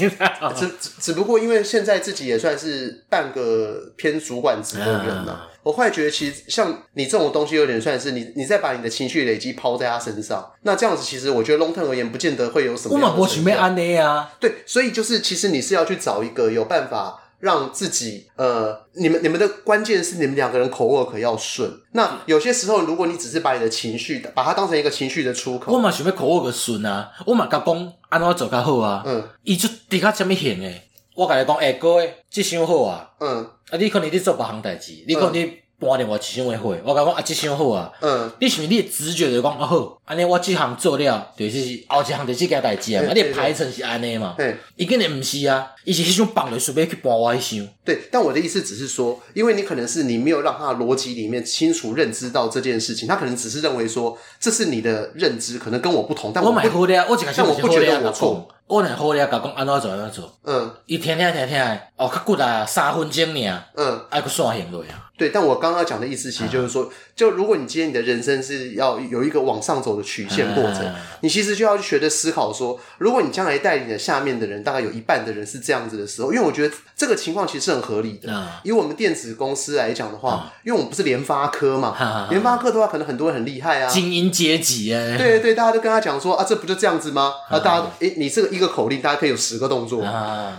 [0.55, 5.47] 只只不过因为现在自己也算是半个偏主管职的人了。
[5.65, 12.93] 我后来觉得，其实像你这种东西，有点算是你，你再把你的情绪累积抛在他身上，那这样子其实我觉得 long term 而言，不见得会有什么。
[12.93, 14.31] 我嘛不准备安内啊。
[14.39, 21.67] 对，所以就是其实你是要去找一个有办法让自己，呃，你们你们的关键是你们两个人口 work 要顺。
[21.93, 29.01] 那有些时候，如果你只是把你的情绪，把它当成一个情绪的出口，我嘛想要口 work 顺啊，我嘛甲讲安怎做较好啊。
[29.03, 29.23] 嗯。
[29.41, 30.83] 伊就底下什么型诶？
[31.15, 33.09] 我甲你讲，哎、欸，各位，这箱好啊。
[33.19, 33.49] 嗯。
[33.69, 35.57] 啊，你可能你做别项代志，你可能。
[35.77, 37.91] 半点我一箱会会，我甲讲啊，这箱好啊。
[38.01, 43.03] 嗯，你是毋是你直觉就讲啊好，安尼我这项做了，就是后一项就这件代志啊。
[43.05, 44.35] 啊，你排程是安尼嘛？
[44.37, 47.67] 对，伊肯定毋是啊，伊是迄种绑的，顺便去搬我一箱。
[47.83, 56.31] 对，但我的意思只是说，因为你可能是你没有让他的逻辑里面清楚认知到这件事情，他可能只是认为说这是你的认知，可能跟我不同。
[56.33, 58.47] 但我买好的，我只但我不觉得我错。
[58.67, 60.33] 我若好了，甲讲安怎做安怎做。
[60.43, 61.59] 嗯，伊听听听听，
[61.97, 63.63] 哦，较骨啊，三分钟尔。
[63.75, 65.04] 嗯，爱佫线行落啊。
[65.17, 78.45] 对，但我刚刚讲的意思其实就是说，就如果你今天你的人生是要有一个往上走的曲线过程，你其实就要去学着思考说，如果你将来带领的下面的人大概有一半的人是这样子的时候，因为我觉得这个情况其实是很合理的。
[78.63, 85.17] 以我们电子公司来讲的话，因为我们不是联发科嘛，联发科的话可能很多人很厉害啊，精英阶级哎。
[85.17, 87.33] 对对，大家都跟他讲说啊，这不就这样子吗？
[87.49, 90.05] 啊，大家诶，你这个一个口令，大家可以有十个动作。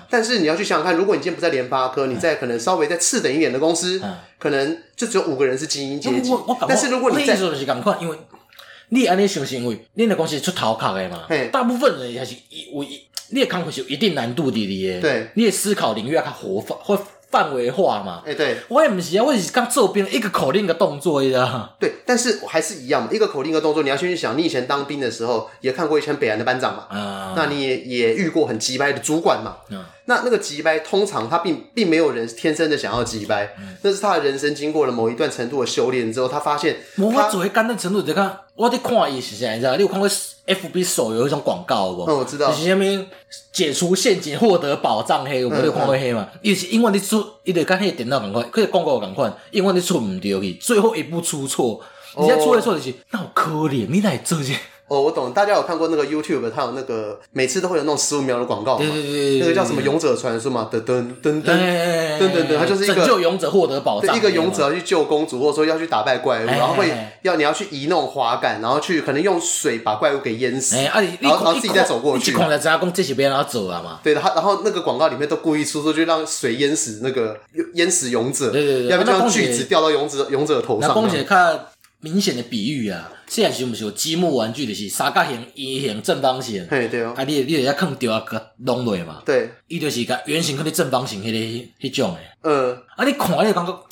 [0.08, 4.00] 但是你要去想想看，如果你今天不在联发科，你在可能稍微再次等一点的公司。
[4.46, 6.32] 可能就只有五个人是精英阶级，
[6.68, 8.16] 但是如果你在，就是赶快，因为
[8.90, 12.36] 你安尼想是因为你的公司出头壳的嘛，大部分人还是
[12.72, 29.56] 有一，你的工作是有一定难度的的，对，你的思考领域要较活泛或范围化嘛，哎，对，我也不是啊，我也是刚做兵，一个口令一个动作一样，对，但是还是一样嘛，一个口令一个动作，你要先去想，你以前当兵的时候也看过以前北安的班长嘛，啊，那你也也遇过很急掰的主管嘛，
[30.06, 37.02] 那那个机掰，通常他并并没有人天生的想要机掰，嗯、那是他的人生经过了某一段程度的修炼之后，他发现他。
[37.02, 39.76] 我做迄简单程度，就看我在看伊是啥，你知道？
[39.76, 42.04] 你有看过 FB 手游一种广告不？
[42.04, 42.50] 嗯，我知道。
[42.50, 43.06] 就是啥物
[43.52, 46.28] 解除陷阱，获得宝藏黑，有没有看过黑嘛？
[46.40, 51.80] 伊、嗯嗯、是因为你出，伊得跟迄个电脑共款，可是广告共款，因为你出唔对去，最后一步出错，
[52.16, 54.54] 你现在出来错就是，那好可怜，你来做这。
[54.88, 58.84] 哦，我懂，大家有看过那个 YouTube，它有那个每次都会有那种十五秒的广告嘛？
[58.84, 60.70] 对对对，那个叫什么勇者传说嘛？
[60.72, 72.30] 噔噔噔噔噔噔噔，它就是一个拯救勇者获得宝藏，一个勇者要去救公主，或者说要去打败怪物，然后会要你要去移那种滑杆，然后去可能用水把怪物给淹死，然后然后自己再走过去。
[72.30, 73.98] 你看了之后，讲这些别人要走了嘛？
[74.04, 77.36] 对，然后然后那个广告里面都故意出说，就让水淹死那个
[77.74, 80.90] 淹死勇者，对对对，要不然就让锯子掉到勇者勇者头上。
[80.94, 81.66] 那讲看
[82.06, 83.12] 明显的比喻啊。
[83.26, 86.64] 现在是毋是有积木玩具，就是三角形、圆形、正方形。
[86.70, 87.12] 嘿，对哦。
[87.16, 89.20] 啊，你你得要放掉啊，个弄落嘛。
[89.26, 89.50] 对。
[89.66, 92.20] 伊就是个圆形，跟你正方形，迄个迄种诶。
[92.42, 92.72] 嗯。
[92.96, 93.84] 啊，你看你感觉，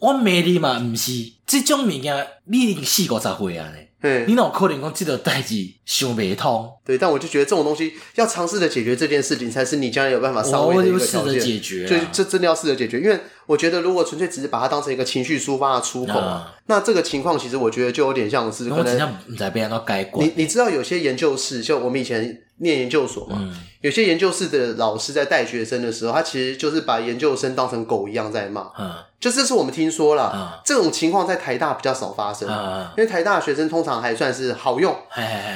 [0.00, 1.12] 我骂你嘛，毋是，
[1.46, 3.88] 即种物件，你已经四五十岁啊咧。
[4.02, 5.54] 嘿你哪有可能讲这个代志
[5.86, 6.68] 想不通？
[6.84, 11.34] 对，但我就觉得这种东西要尝试着解决这件事情，才是你将来有办法上位的一个条件。
[11.34, 13.16] 试着解决，就这真的要试着解决，因为
[13.46, 20.22] 我觉得如果纯粹只是把它当成一个情绪抒发的出口，啊、那这个情况其实我觉得就有点像是可能在被人都改过。
[20.22, 28.70] 你你知道有些研究室，就我们以前念研究所嘛，嗯、有些研究室的老师在带学生的时候，他其实就是把研究生当成狗一样在骂。
[28.78, 28.94] 嗯。
[29.20, 34.92] 就这是我们听说了，嗯、这种情况在台大比较少发生，嗯、因为台大的学生通常还算是好用，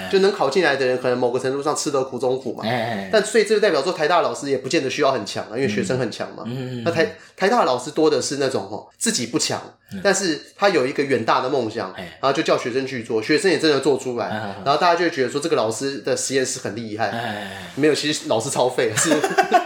[0.08, 2.62] 就能考进来的人，可能某个程度上吃得苦中苦嘛。
[3.10, 6.44] 但所以这就代表说，台大老师也不见得需要很强啊，因为学生很强嘛。
[6.46, 14.28] 嗯、那台台大的老师多的是那种哦，自己不强，嗯、但是他有一个远大的梦想，然后就叫学生去做，学生也真的做出来，
[14.64, 17.48] 然后大家就会觉得说，这个老师的实验室很厉害。
[17.76, 19.10] 没有，其实老师超废，是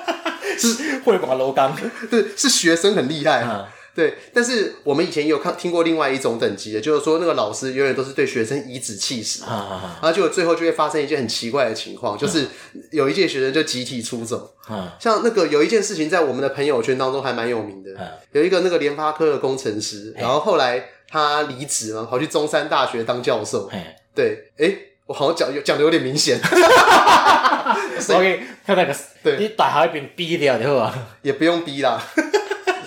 [0.58, 1.74] 是会把楼刚，
[2.10, 3.44] 对，是学生很厉害。
[3.92, 12.46] 嗯对，但是我们以前也有看听过另外一种等级的，就是说那个老师永远都是对学生颐指气使，啊啊啊、然后结果最后就会发生一件很奇怪的情况，就是
[12.92, 14.54] 有一届学生就集体出走。
[14.68, 23.68] 啊、像那个有一件事情在我们的朋友圈当中还蛮有名的，啊、有一个那个联发科的工程师，然后后来他离职了，跑去中山大学当教授。
[23.68, 23.78] 嘿
[24.14, 24.72] 对，哎，
[25.06, 26.40] 我好像讲讲的有点明显。
[28.00, 32.00] 所以看那个，对，你打好一边逼掉以后啊，也不用逼啦。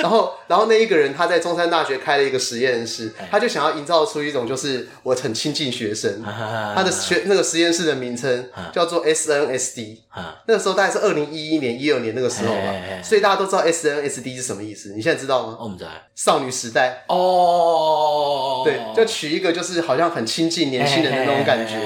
[0.04, 6.22] 然后，然后那一个人他在中山大学开了一个实验室，他就想要营造出一种就是我很亲近学生。
[6.22, 10.00] 他的学那个实验室的名称叫做 SNSD。
[10.46, 14.94] 那个时候大概是二零一一年、一二年那个时候吧，所以大家都知道 SNSD 是什么意思。
[14.94, 15.58] 你现在知道吗？
[15.62, 21.78] 我们在少女时代哦，对，就取一个就是好像很亲近年轻人的那种感觉。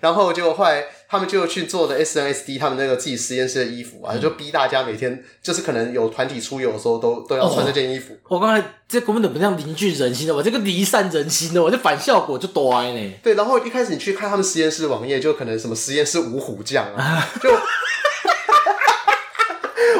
[0.00, 0.84] 然后结果后来。
[1.14, 8.12] 他们就去做的 SNSD，他们那个自己实验室的衣服啊，嗯、就逼大家每天就是可能有团体出游的时候都都要穿这件衣服。
[8.14, 13.12] 哦、我刚才这根本就不像凝聚人心的，我这个离散人心的，我这反效果就多呢。
[13.22, 17.48] 对，然后一开始你去看他们实验室网页，就可能什么实验室五虎将啊， 就。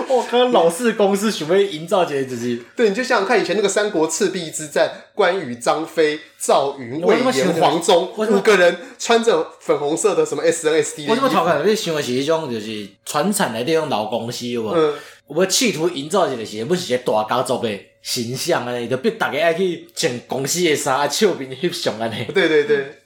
[0.09, 0.45] 我靠！
[0.47, 14.69] 老四公司准备营造起来自己， 对，你就想想看，以前那个三国赤壁之战，关羽、张飞、赵云、魏延、黄忠五个人穿着粉红色的什么 SNSD 我这么调侃，你想的是一种就是传产的这种老公司，有无？
[14.69, 14.95] 嗯，
[15.27, 17.69] 我企图营造一个是不是一个大家族的
[18.03, 18.87] 形象啊？
[18.87, 22.25] 就逼大家爱去穿公司的衫，笑面翕相安尼。
[22.35, 22.99] 对对对，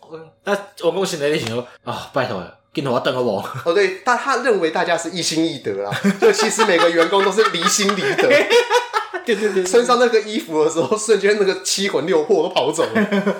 [0.44, 2.42] 那我我现在在想说啊，拜托。
[2.78, 3.44] 镜头要瞪个我？
[3.64, 8.28] 哦，对，他他认为大家是一心一德啦， 就其实每个员工都是离心离德。
[9.26, 13.36] 对 对对，穿上那个衣服的时候，瞬间那个七魂六魄都跑走了。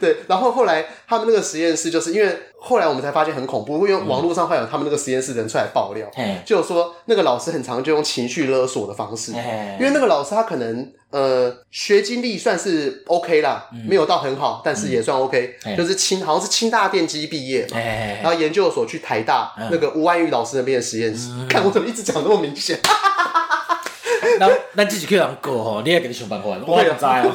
[0.00, 17.80] 对，然后后来他们那个实验室，就是因为后来我们才发现很恐怖，因为网络上会有他们那个实验室的人出来爆料，嗯、就说那个老师很常就用情绪勒索的方式，嗯、因为那个老师他可能呃学经历算是 OK 啦，嗯、没有到很好，但是也算 OK，、嗯、就是清好像是清大电机毕业，嗯、
[18.22, 22.78] 然后研究所去台大、嗯、那个吴万玉老师那边的实验室，嗯、看我怎么一直讲那么明显。
[24.38, 27.32] 那那自己去人过吼，你也给你想办法，我也知哦。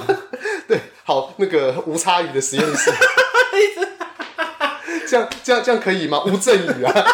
[1.06, 2.91] 对，好，那个吴差宇的实验室，
[5.08, 6.24] 这样这样这样可以吗？
[6.26, 6.91] 吴镇宇啊，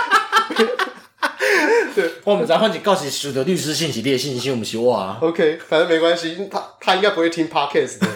[1.94, 5.18] 对，我们再换起告诉所有的律师信息，你的信息我们是我啊。
[5.22, 8.08] OK，反正没关系，他他应该不会听 Podcast 的。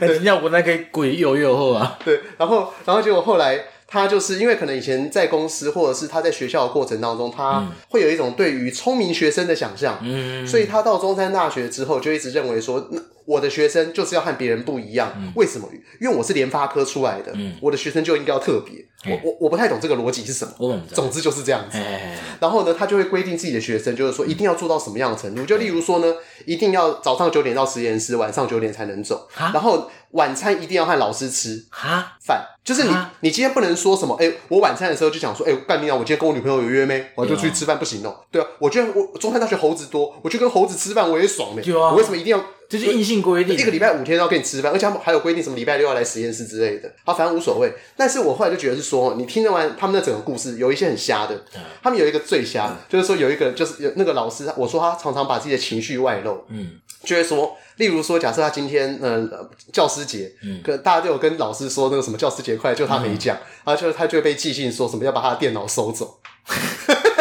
[0.06, 1.98] 对，要不那个鬼又又后啊。
[2.04, 3.64] 对，然后然后结果后来。
[3.88, 15.12] 他就是因为可能以前在公司，或者是他在学校的过程当中，他会有一种对于聪明学生的想象，嗯，所以他到中山大学之后就一直认为说，那我的学生就是要和别人不一样。
[15.16, 15.68] 嗯、为什么？
[16.00, 18.84] 因为我是联发科出来的，嗯、我的学生就应该要特别。
[19.08, 20.52] 我我我不太懂这个逻辑是什么。
[20.60, 21.78] 嗯、总之就是这样子。
[22.40, 25.44] 然后呢，他就会规定自己的学生，就是说一定要做到什么样的程度。
[25.44, 26.14] 就例如说呢，
[26.44, 29.28] 一定要早上九点到实验室，晚上九点才能走。
[29.36, 32.44] 然后晚餐一定要和老师吃哈饭。
[32.64, 34.16] 就是你你今天不能说什么？
[34.16, 35.94] 哎，我晚餐的时候就想说，哎，干你啊！
[35.94, 37.06] 我今天跟我女朋友有约没？
[37.14, 38.24] 我就出去吃饭，不行哦。
[38.32, 41.62] 对啊，我觉得我中山大学猴子多，我去跟猴子吃饭我也爽的。
[41.72, 42.44] 我为什么一定要？
[42.68, 46.92] 这是硬性规定，一个礼拜五天要跟你吃饭，而且他们还有规定什么礼拜六要来实验室之类的。
[47.04, 47.72] 好，反正无所谓。
[47.96, 51.44] 但是我后来就觉得是说，你听完他们的整个故事，有一些很瞎的。
[51.82, 56.72] 他们有一个最瞎，就是说有一个就是有那个老师，我说他常常把自己的情绪外露，嗯，
[57.04, 59.30] 就会说，例如说，假设他今天嗯
[59.72, 66.18] 教师节，嗯，可大家都有跟老师说那个什么教师节快乐，就他没讲，然后就他就会被寄信说什么要把他的电脑收走。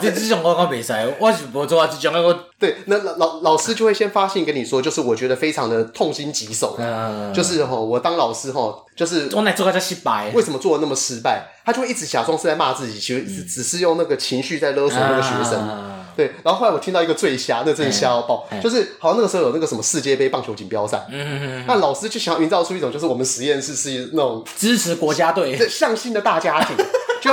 [0.00, 11.46] 这这种我讲没塞，我是不做啊，这种我对，那老老老师就会先发信跟你说，就是我觉得非常的痛心疾首，嗯、就是吼，我当老师吼，就是我来做个叫失败，为什么做的那么失败？
[11.64, 15.54] 他就会一直假装是在骂自己，其实只只是用那个情绪在勒索那个学生。
[15.60, 26.76] 嗯、对，然后后来我听到一个最瞎，那真的瞎到爆，嗯、就是好像那个时候有那个什么世界杯棒球锦标赛，嗯嗯嗯，那老师就想要营造出一种，就是我们实验室是那种支持国家队、向心的大家庭。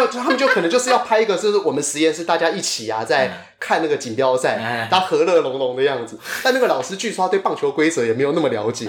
[0.06, 6.20] 就他们就可能就是要拍一个，就是我们实验室大家一起啊，在看那个锦标赛，大家和乐融融的样子。
[6.44, 8.86] 但那个老师据说他对棒球规则也没有那么了解，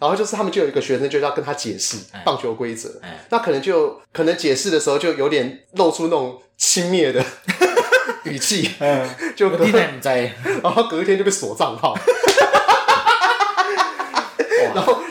[0.00, 2.88] 然后就是他们就有一个学生就要跟他解释棒球规则，
[3.28, 7.24] 那可能就可能解释的时候就有点露出那种轻蔑的
[8.24, 8.70] 语气，
[9.36, 10.32] 就隔天在，
[10.62, 11.96] 然后隔天就被锁账号。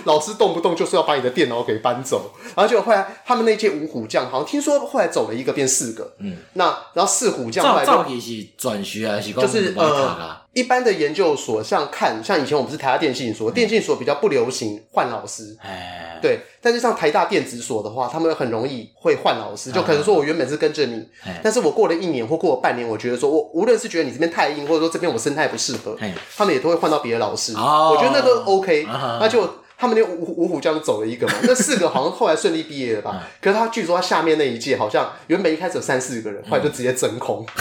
[0.07, 10.41] 老师动不动就是要把你的电脑给搬走，然后就后来他们那届五虎将好像听说后来走了一个变四个，嗯，那然后四虎将后来就到底是转学还是就是呃。
[10.53, 16.17] 一般的研究所，像看像以前我们是台大电信所，电信所比较不流行换老师，哎。
[16.19, 16.39] 对。
[16.59, 21.07] 但是像台大电子所的话，他们很容易会换老师，就可能说我原本是跟着你，
[21.43, 25.95] 但是我过了一年或过了半年，我觉得说我无论是觉得你这边太硬，或者说这边我生态不适合，
[26.35, 27.53] 他们也都会换到别的老师。
[27.53, 29.47] 我觉得那都 OK，那就
[29.77, 33.23] 他们那五五虎将走了一个嘛，那四个好像后来顺利毕业了吧？
[33.39, 37.45] 可是他据说他下面那一届好像原本一开始有三四个人，后来就直接真空。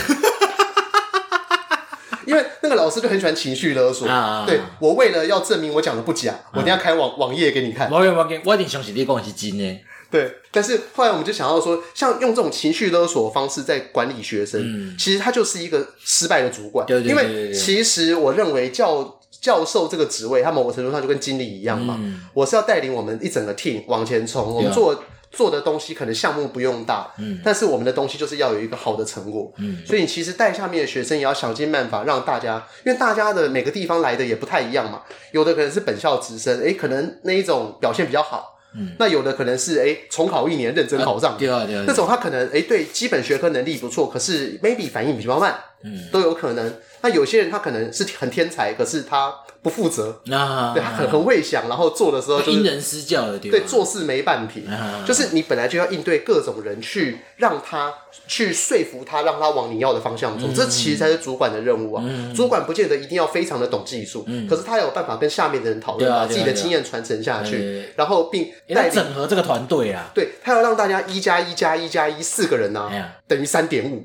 [2.27, 7.89] 因为那个老师就很喜欢情绪勒索，啊、对我为了要证明我讲的不假，啊、我等下开网网页给你看。
[7.89, 7.99] 我
[8.45, 9.79] 我一定相信你讲的是真的。
[10.11, 16.85] 对，但是后来我们就想到说，像用这种情绪勒索的方式在管理学生，嗯、其实他就是一个失败的主管。
[16.87, 21.97] 对，因为其实我认为教教授这个职位，他某个程度上就跟经理一样嘛。
[22.01, 25.05] 嗯、我是要带领我们一整个 team 往前冲，我们做。
[25.33, 46.73] 做的东西可能项目不用大，嗯，但是我们的东西就是要有一个好的成果，嗯，所以你其实带下面的学生也要想尽办法让大家，因为大家的每个地方来的也不太一样嘛，有的可能是本校直升，诶，可能那一种表现比较好，嗯，那有的可能是诶重考一年认真考上，对啊对啊，那种他可能诶对基本学科能力不错，可是 maybe 反应比较慢，嗯，都有可能。
[47.07, 49.33] 那有些人他可能是很天才，可是他。
[49.67, 54.63] 不负责，对，他很很会想，然后做的时候就因人施教的，对，做事没半瓶，
[55.05, 57.93] 就是你本来就要应对各种人，去让他
[58.29, 62.05] 去说服他，让他往你要的方向走，这其实才是主管的任务啊。
[62.33, 70.13] 主管不见得一定要非常的懂技术，可是他有办法跟下面的人讨论，把自己的经验传承下去，然后并带整合这个团队啊。
[70.15, 72.89] 对，他要让大家一加一加一加一四个人呢，
[73.27, 74.05] 等于三点五，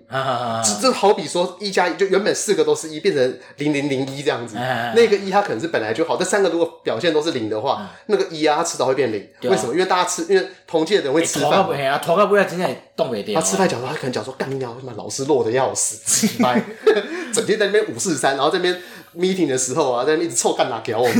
[0.65, 5.45] 这这好比说一加一就原本四个都是一，变成零零零一这样子，那个一他。
[5.50, 9.27] 可能是本来就好，这三个如果表现都是零的话，那个一啊，他迟早会变零。
[9.43, 9.73] 为什么？
[9.73, 11.65] 因为大家吃，因为同届的人会吃饭。
[11.65, 13.39] 不啊，头壳不要今天动不掉。
[13.39, 16.61] 他吃饭讲说，他可能讲说，干你娘，他妈老师弱的要死，鸡掰，
[17.33, 18.81] 整天在那边五四三，然后这边
[19.17, 21.13] meeting 的时候啊，在那边一直臭干哪给我们，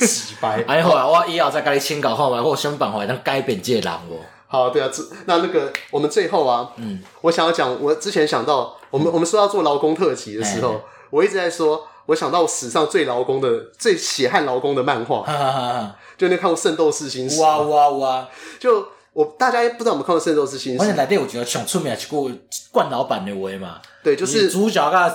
[0.00, 0.62] 鸡掰。
[0.68, 4.20] 哎，后来我以后再跟你请教后来或想办法能改变这个人哦。
[4.46, 4.90] 好，对啊，
[5.26, 10.80] 那那个我们最后啊，嗯，我想要讲，我之前想到，我们我们说要做劳工特辑的时候，
[11.10, 11.86] 我一直在说。
[12.08, 15.26] 我想到史上最劳工的、最血汗劳工的漫画，
[16.16, 17.36] 就那看过《圣斗士星矢》。
[17.42, 18.28] 哇哇哇！
[18.58, 20.78] 就我大家不知道有没有看过《圣斗士星矢》？
[20.80, 22.30] 我内底我觉得想出名是过
[22.72, 23.78] 冠老板的话嘛。
[24.02, 25.06] 对，就是主角噶《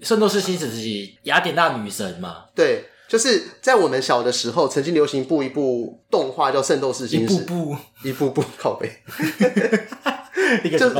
[0.00, 2.44] 圣斗士星矢》是雅典娜女神嘛。
[2.54, 7.34] 对，就是在我们小的时候，曾经流行一部一部动画叫《圣斗士星矢》。
[7.36, 7.76] 一部部。
[8.02, 8.90] 一步步靠北。
[10.78, 10.90] 就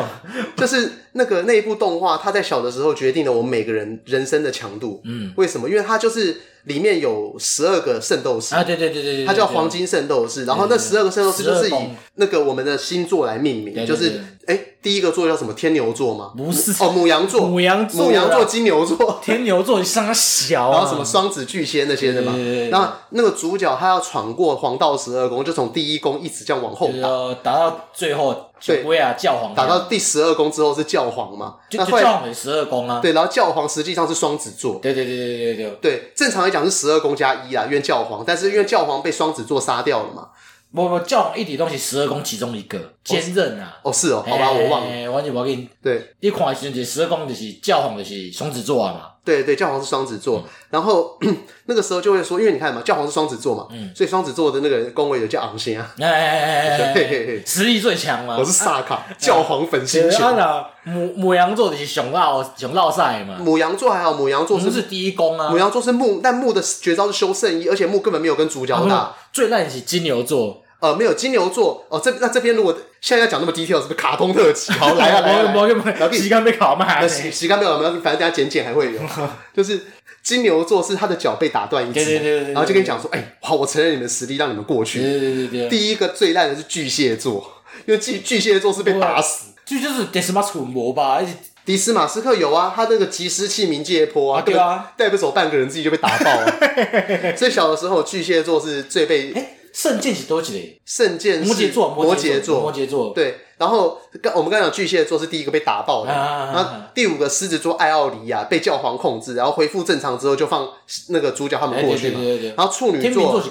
[0.56, 5.02] 就是那个那一部动画，它在小的时候决定了我们每个人人生的强度。
[5.04, 5.68] 嗯，为什么？
[5.68, 10.44] 因为它就是里面有十二个圣斗士啊，对对对对，它叫黄金圣斗士。
[10.46, 11.74] 然后那十二个圣斗士就是以
[12.14, 15.52] 那个我们的星座来命名，就是哎，第一个座叫什么？
[15.52, 16.32] 天牛座吗？
[16.36, 22.34] 不是哦，母羊座，母羊座，母羊座，金牛座，天牛座上小， 然后什么双子、巨蟹那些的嘛。
[22.70, 27.08] 然后那个主角他要闯过黄道十二宫，就从第一宫一直这样往后打，
[27.42, 28.48] 打到最后。
[28.64, 31.56] 对啊，教皇打到第十二宫之后是教皇嘛？
[31.72, 33.00] 那教皇十二宫啊？
[33.00, 34.78] 对，然后教皇实际上是双子座。
[34.80, 36.12] 对对对对对对对。
[36.14, 40.28] 正常来讲是十二宫加一啊，因为教皇，但是因为教皇被双子座杀掉了嘛。
[40.72, 43.76] 不不，教皇一体东西十二宫其中一个坚韧啊。
[43.82, 45.10] 哦，是哦，好吧，我忘了。
[45.10, 45.68] 完全我给你。
[45.82, 49.11] 对，一看的时候十二宫就是教皇就是双子座啊嘛。
[49.24, 51.16] 对对，教皇是双子座，然后
[51.66, 56.96] 那个时候就会说，因为你看嘛，教皇是双子座嘛，所以双子座的那个宫位有叫昂星啊，哎哎哎
[57.28, 58.36] 哎 实力最强嘛。
[58.36, 60.32] 我是萨卡，教皇粉星球。
[60.32, 63.36] 那母母羊座的是熊绕熊绕赛嘛。
[63.38, 65.50] 母羊座还好，母羊座是第一宫啊。
[65.50, 69.14] 母羊座是木，但木的绝招是修圣衣，而且木根本没有跟主角打。
[69.32, 71.98] 最烂是金牛座，呃，没有金牛座哦。
[72.02, 74.72] 这那这边如果现在要讲那么 detail，是不是卡通特辑？
[74.74, 75.52] 好来啊来啊，
[75.98, 79.00] 然后时间被考嘛，时间没有，反正等下剪剪还会有，
[79.56, 79.80] 就是。
[80.22, 87.54] 金牛座是他的脚被打断一只，然后就跟你讲说：“哎，好，我承认你们实力，让你们过去。”对对对，第一个最烂的是巨蟹座，
[87.86, 89.46] 因为巨巨蟹座是被打死。
[89.66, 91.20] 巨蟹是迪斯马蠢魔吧？
[91.64, 97.34] 迪斯马斯克有啊，他那个即时器冥界坡啊，对啊，带不走半个人自己就被打爆了。
[97.36, 99.34] 所以小的时候巨蟹座是最被。
[99.72, 100.80] 圣剑是多几类？
[100.84, 103.12] 圣剑摩羯座，摩羯座，摩羯座。
[103.14, 110.68] 对，然后刚我们刚刚讲巨蟹座是第一个被打爆的，然后第五个狮子座艾奥里亚被教皇控制，然后恢复正常之后就放
[111.08, 112.20] 那个主角他们过去嘛。
[112.54, 113.42] 然后处女座，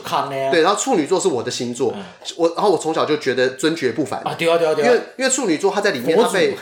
[0.51, 1.93] 对，然后处女座是我的星座，
[2.37, 4.19] 我然后我从小就觉得尊爵不凡。
[4.21, 6.55] 啊，对啊对啊对啊，因为因为处女座他在里面他被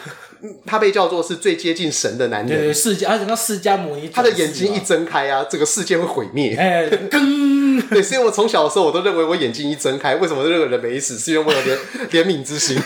[0.65, 11.17] 他被叫做是最接近神的男人，对世界，而且那释迦牟尼，他的眼睛一睁开啊，这个世界会毁灭，哎，更对，所以我从小的时候我都认为我眼睛一睁开，为什么这个人没死？
[11.17, 11.77] 是因为我有怜
[12.11, 12.77] 怜悯之心。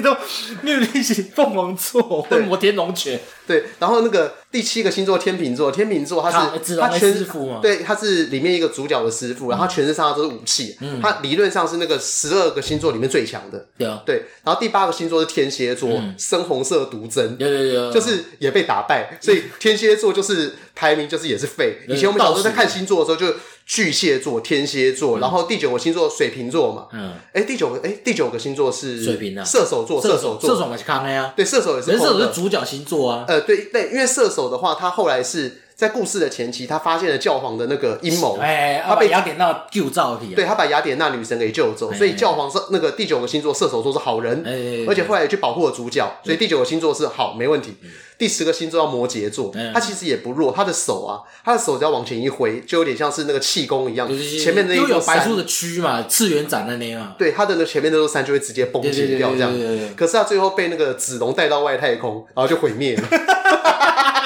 [0.00, 0.16] 都
[0.62, 3.20] 没有力气，凤凰座或摩天龙拳。
[3.46, 7.60] 对，然后那个第七个星座天秤座，天秤座他是他全师傅嘛？
[7.62, 10.76] 对，他是里面一个主角的师傅，然后全身上下都是武器。
[10.80, 13.66] 嗯，他理论上是那个十二个星座里面最强的。
[13.78, 14.24] 对啊，对。
[14.44, 17.36] 然后第八个星座是天蝎座，深红色毒针。
[17.38, 21.78] 有有有，就是也被打败，所以天蝎座就是排名就是也是废。
[21.88, 23.34] 以前我们小时候在看星座的时候就。
[23.68, 26.86] 巨蟹座、天蝎座，然后第九个星座水瓶座嘛。
[26.90, 27.12] 嗯。
[27.34, 29.44] 哎，第九个哎，第九个星座是水瓶啊。
[29.44, 30.48] 射手座，射手座。
[30.48, 31.34] 射手也是康的呀。
[31.36, 31.92] 对，射手也是。
[31.92, 33.26] 射手是主角星座啊。
[33.28, 38.36] 呃，对对，因为射手的话，他后来是在故事的前期，他发现了教皇的那个阴谋。
[38.38, 40.26] 哎，他被雅典娜救造的。
[40.34, 47.76] 对，他把雅典娜女神给救走，所以教皇是那个第九个星座射手座是好人，哎而且后来也去保护了主角，所以第九个星座是好，没问题。
[48.18, 54.08] 第十个星座叫摩羯座，他其实也不弱，他的手啊，他的手只要往前一挥，就有点像是那个气功一样，
[54.42, 57.14] 前面那一座白素的区嘛，次元斩的那样。
[57.16, 59.56] 对，他的那前面那座山就会直接崩解掉这样。
[59.96, 63.08] 可是他最后被那个子龙带到外太空，然后就毁灭了。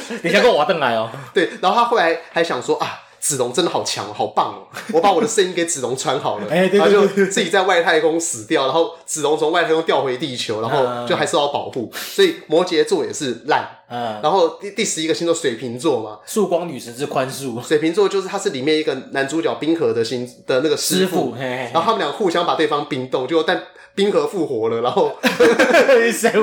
[0.22, 1.10] 你先跟我登来哦。
[1.34, 3.00] 对，然后他后来还想说啊。
[3.22, 4.66] 子龙真的好强，好棒哦！
[4.92, 11.88] 我把我的声音给子龙穿好了， 然后就自己在外太空死掉，然后子龙从外太空掉回地球，然后就还受到保护。
[11.94, 17.62] 所以摩羯座也是烂，然后第第十一个星座水瓶座嘛，曙光女神之宽恕。
[17.62, 23.62] 水瓶座就是他是里面一个男主角冰河的星的那个师傅，然后他们俩互相把对方冰冻，就但
[23.94, 25.12] 冰河复活了，然后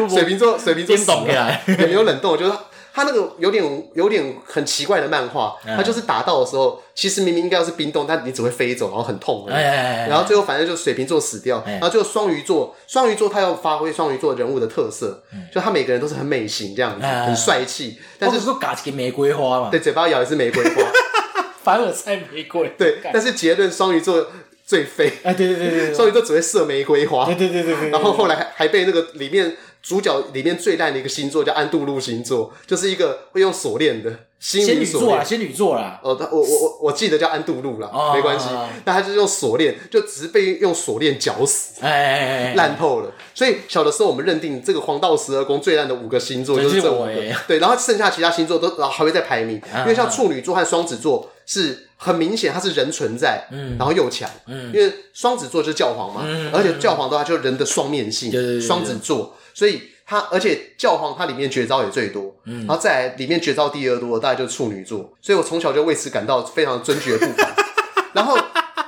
[0.08, 2.54] 水瓶座水瓶座死了，也没有冷冻，就是。
[3.00, 9.48] 他那个有点有点很奇怪的漫画，他就是打到的时候，其实明明应该要是冰冻，但你只会飞走，然后很痛。
[9.48, 15.24] 然后最后反正就水瓶座死掉，然后就双鱼座，双鱼座他要发挥双鱼座人物的特色，
[15.54, 17.98] 就他每个人都是很美型这样子，很帅气。
[18.18, 20.82] 但是说嘎起个玫瑰花嘛，对，嘴巴咬一是玫瑰花，
[21.64, 22.70] 凡尔赛玫瑰。
[22.78, 24.28] 对，但是结论双鱼座
[24.66, 25.14] 最废。
[25.24, 27.24] 哎，对对对对，双鱼座只会射玫瑰花。
[27.24, 29.56] 对对对对，然后后来还还被那个里面。
[29.82, 36.00] 主角里面最烂的一个星座叫安度路星座，就是一个会用锁链的仙女座啊，仙女座啦。
[36.04, 38.48] 哦，他我我我我记得叫安度路啦，没关系。
[38.86, 43.12] 那他就是用锁链，就只是被用锁链绞死，哎，烂透了。
[43.34, 47.16] 所以小的时候我们认定这个黄道十二宫最烂的五个星座就是这五个，
[47.48, 47.60] 对。
[47.60, 56.22] 然后剩下其他星座都然后还会再排名，因为像处女座和双子座是很明显它是人存在，嗯，然后又强，嗯，因为双子座就是教皇嘛，
[56.54, 59.36] 而且教皇的话就是人的双面性，双子座。
[59.60, 67.54] 所以他，而且教皇他里面绝招也最多，嗯，然后再来里面绝招第二多的大概就是处女座，所以我从小就为此感到非常尊爵不凡。
[68.16, 68.38] 然后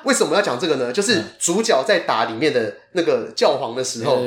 [0.05, 0.93] 为什么要讲这个呢？
[0.93, 4.21] 就是主角在打里面的那个教皇的时候，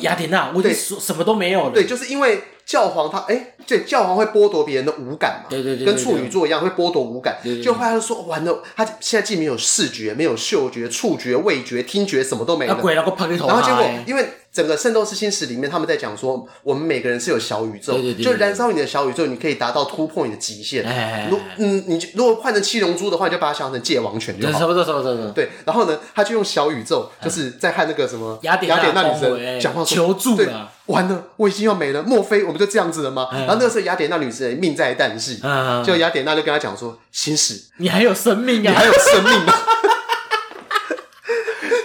[0.00, 1.70] 雅典娜，我对什么都没有了。
[1.72, 7.38] 对，就是因为教皇他，哎，对，教皇会剥夺别人的五感嘛，对对对，跟处女座一样会剥夺五感。
[7.64, 12.74] 就后来就说，完了，他现在既没有视觉，没有嗅觉、触觉、味觉、听觉，什么都没了。
[12.76, 14.28] 鬼然后拍头，然后结果因为。
[14.52, 20.82] 整个《圣斗士星矢》里面，他们在讲说，我们每个人是有小宇宙，对对对对，就燃烧你的小宇宙，你可以达到突破你的极限。
[21.30, 24.58] 如嗯，你如果换成七龙珠的话，你就把它想象成界王拳就好。
[24.58, 25.30] 差不多，差不多，差不多。
[25.32, 30.68] 对，然后呢，他就用小宇宙，就是在和那个什么雅典娜女神讲话，求助了。
[30.86, 33.28] 完了，我已经要没了，莫非我们就这样子了吗？
[33.30, 35.40] 然后那个时候雅典娜女神命在旦夕，
[35.86, 39.54] 就雅典娜就跟他讲说：“星矢，你还有生命啊，你还有生命啊。”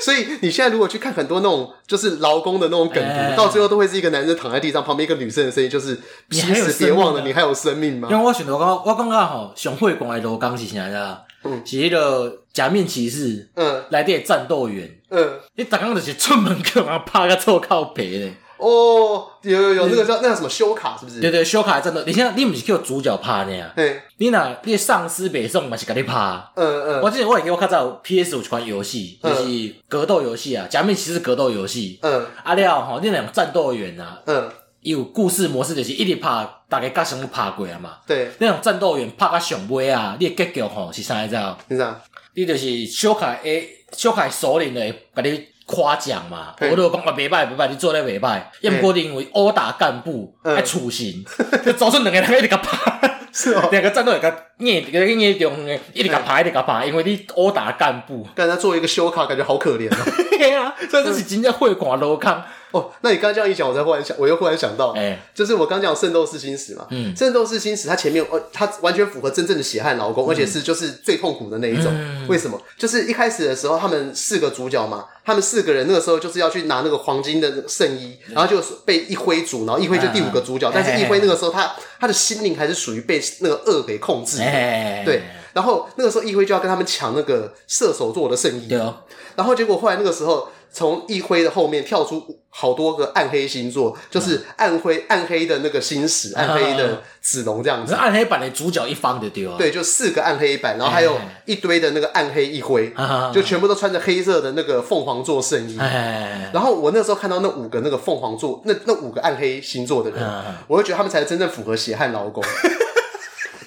[0.05, 5.99] 所以你现在如果去看很多那种就是劳工的那种梗图，欸、到最后都会是一个男生躺在地上，旁边一个女生的声音，就是
[6.29, 8.07] 其实别忘了你还有生命吗？
[8.11, 11.23] 因为我选择刚我刚刚好熊会馆的罗刚是啥的？
[11.43, 18.33] 嗯，是一个假面骑士，嗯，来的战斗员，嗯，你刚刚就是出门去嘛，怕个臭靠皮嘞。
[18.65, 21.21] 哦，有有有，那个叫那个什么修卡是不是？
[21.21, 22.03] 对对，修卡真的。
[22.05, 23.71] 你现在你不是叫主角拍呢呀？
[23.75, 24.01] 对。
[24.17, 26.15] 你那你丧尸北宋嘛是给你拍。
[26.55, 27.01] 嗯嗯。
[27.01, 31.99] 我之前我也给我看到 PS 五这款游戏，就是格斗游戏啊，假面骑士格斗游戏。
[32.01, 32.25] 嗯。
[32.43, 34.49] 啊了吼，你那种战斗员啊，嗯，
[34.81, 37.97] 有故事模式就是一直拍，大概甲上都拍过啊嘛。
[38.07, 38.31] 对。
[38.39, 41.55] 那种战斗员拍甲上尾啊，你的结局吼是啥子啊？
[41.69, 42.01] 是啥？
[42.33, 44.81] 你就是小卡诶，小卡首领的
[45.21, 45.45] 给你。
[45.65, 51.25] 夸奖嘛，我都讲啊，袂歹袂歹，你做得袂歹，要毋过因为殴打干部爱处刑，
[51.65, 55.53] 就造成两个人一直甲拍，是哦，两个战斗会甲捏，个捏中，
[55.93, 59.97] 一直甲拍，一直甲拍，因为你殴打干部，刚才作为一个修卡，感觉好可怜哦。
[60.37, 62.43] 对啊，所以这是真正会馆楼康。
[62.75, 71.85] 哦，那你刚刚这样一讲，我才忽然想，我又忽然想到，哎、欸，就是我刚讲《圣斗士星矢》嘛，嗯，《圣斗士星矢》它前面，呃，它完全符合真正的血汗劳工，嗯、而且是就是最痛苦的那一种。
[71.87, 72.61] 嗯、为什么？
[72.77, 85.21] 就是一开始的时候，他们四个主角嘛，他们四个人那个时候就是要去拿那个黄金的圣衣，然后就被一辉主，然后一辉就第五个主角，嗯、但是一辉那个时候他他的心灵还是属于被那个恶给控制的，欸、对。
[85.53, 88.97] 然后那个时候一辉就要跟他们抢那个射手座的圣衣，对哦。
[89.37, 90.49] 然后结果后来那个时候。
[90.75, 97.93] 从一辉的后面跳出好多个暗黑星座，就是暗灰暗黑的那个星矢，暗黑的子龙这样子。
[97.93, 99.55] 暗黑版的主角一方的对吧？
[99.57, 102.93] 对，就四个暗黑版，然后还有一堆的那个暗黑一辉，
[103.33, 105.77] 就全部都穿着黑色的那个凤凰座圣衣。
[105.77, 110.21] 然后我那时候看到那五个那个凤凰座，那那五个暗黑星座的人，
[110.67, 112.43] 我就觉得他们才是真正符合血汗劳工。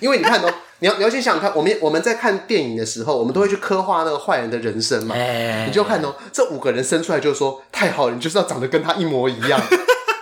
[0.01, 0.53] 因为你看哦。
[0.81, 5.13] 你要你要先想想看，我们我们在看电影的时候，我们都会去刻画那个坏人的人生嘛。
[5.13, 9.61] 欸、你就看哦，这五个人生出来就是说太好了，你就是要长得跟他一模一样。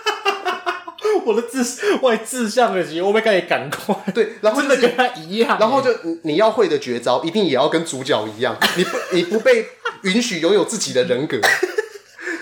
[1.27, 1.63] 我的志
[2.01, 3.95] 外志向的我被赶赶快。
[4.15, 5.59] 对，然后、就是、真的跟他一样。
[5.59, 5.91] 然后就
[6.23, 8.57] 你要会的绝招，一定也要跟主角一样。
[8.77, 9.63] 你不你不被
[10.01, 11.39] 允许拥有自己的人格。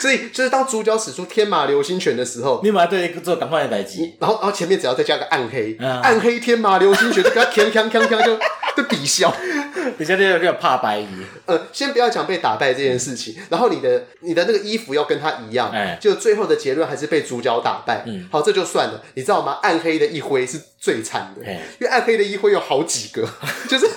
[0.05, 8.37] 所以就是当主角使出天马流星拳的时候，你马上对做赶快的代击，然后然后前面只要再加个暗黑，嗯、暗黑天马流星拳就给他锵锵锵锵就
[8.77, 9.33] 就抵消，
[9.97, 11.07] 底下就有怕白衣。
[11.47, 18.03] 呃，先不要讲被打败这件事情，然后你的你的那个衣服要跟他一样，哎、就最后的结论还是被主角打败。
[18.05, 19.57] 嗯，好，这就算了，你知道吗？
[19.63, 23.27] 暗黑的一挥是最惨的，哎、因为暗黑的一挥有好几个，
[23.67, 23.89] 就是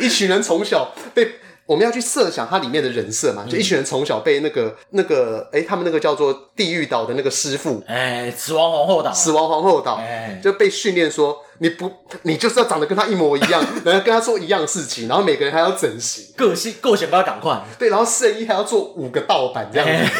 [0.00, 1.36] 一群人从小被。
[1.68, 11.92] 我们要去设想它里面的人设嘛，就一群人从小被那个那个，哎、欸、他们那个叫做地狱岛的那个师傅，哎，死亡皇后岛，死亡皇后岛，哎，就被训练说，你不，
[12.22, 19.86] 你就是要长得跟他一模一样， 然后跟他做一样事情，然后每个人还要整形，个性个性不要赶快，对，然后圣衣还要做五个盗版这样。
[19.86, 20.10] 子，欸、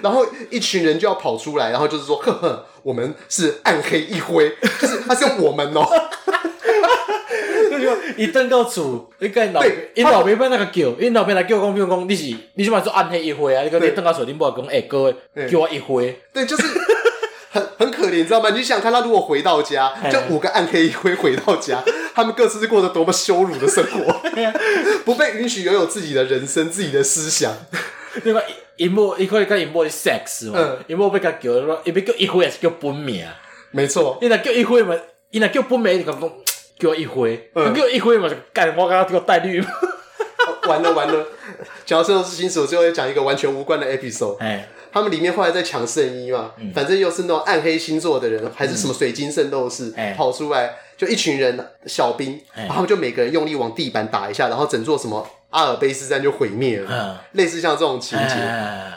[0.00, 6.10] 然后一群人就要跑出来，然后就是说， 呵呵，我们是暗黑一辉，就是他是我们哦、喔。
[8.16, 9.62] 伊登到厝，伊跟老，
[9.94, 13.62] 因老爸被那个叫，因老爸来叫讲，比如讲，你是你是嘛做暗黑一回啊？
[13.62, 15.12] 你讲你登到厝，你不讲，哎哥，
[15.50, 16.62] 叫我一回，对，就是
[17.50, 18.50] 很很可怜，你知道吗？
[18.50, 21.82] 你想看他如果回到家，就五个暗黑一辉回到家，
[22.14, 24.20] 他们各自是过着多么羞辱的生活，
[25.04, 27.52] 不被允许拥有自己的人生、自己的思想。
[28.24, 28.40] 对吧？
[28.78, 31.50] 银幕一辉跟一幕的 sex 嘛，一幕被他叫，
[31.84, 33.26] 伊要叫一辉还是叫本名？
[33.70, 34.94] 没错，伊若叫一辉嘛，
[35.30, 36.30] 伊若叫本名，你讲讲。
[36.78, 38.68] 给我一挥，嗯、给我一挥嘛，就干！
[38.76, 39.64] 我刚刚给我带绿，
[40.68, 41.26] 完了完了。
[41.84, 44.36] 讲到圣斗士星矢，我最后要讲一个完全无关的 episode。
[44.38, 58.34] 哎，他们里面后来在抢圣衣嘛，嗯、反正又是那种暗黑星座的人，还是什么水晶圣斗士、嗯、跑出来，就一群人小兵，然后就每个人用力往地板打一下，然后整座什么阿尔卑斯山就毁灭了，嗯、类似像这种情节。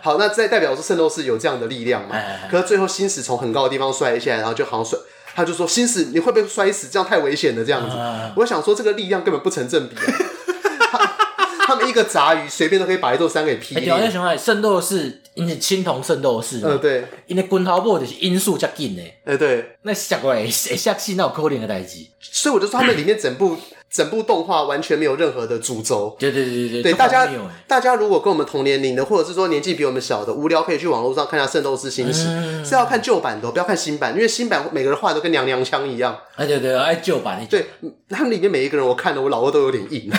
[0.04, 2.16] 好，那在代表说圣斗士有这样的力量嘛？
[2.52, 5.00] 可是最后星矢从很高的地方摔下来，然后就好像摔。
[5.40, 6.90] 他就说：“心死，你会不会摔死？
[6.92, 7.64] 这样太危险了。
[7.64, 7.96] 这样子，
[8.36, 9.96] 我想说，这个力量根本不成正比。
[11.66, 13.90] 他们一个杂鱼随便都可以把一座山给劈裂。
[13.90, 22.06] 欸、对，像圣斗士，因为青铜圣斗士嘛，嗯，对，因为滚头波就是音速较紧的，哎，对，那下过会会下戏那有可能的代志。
[22.20, 23.56] 所以我就说他们里面整部。
[23.92, 27.28] 整部动画完全没有任何的主轴，对对对对对，大家
[27.68, 36.18] 大家如果跟我们同年龄的，或者是说年纪比我们小的，无聊可以去网络上看一下《圣斗士星矢》，嗯，是要看旧版的，不要看新版，因为新版每个人画都跟娘娘腔一样。
[36.36, 37.66] 哎对对，哎旧版，对，
[38.10, 40.10] 他们里面每一个人，我看的我老二都有点硬。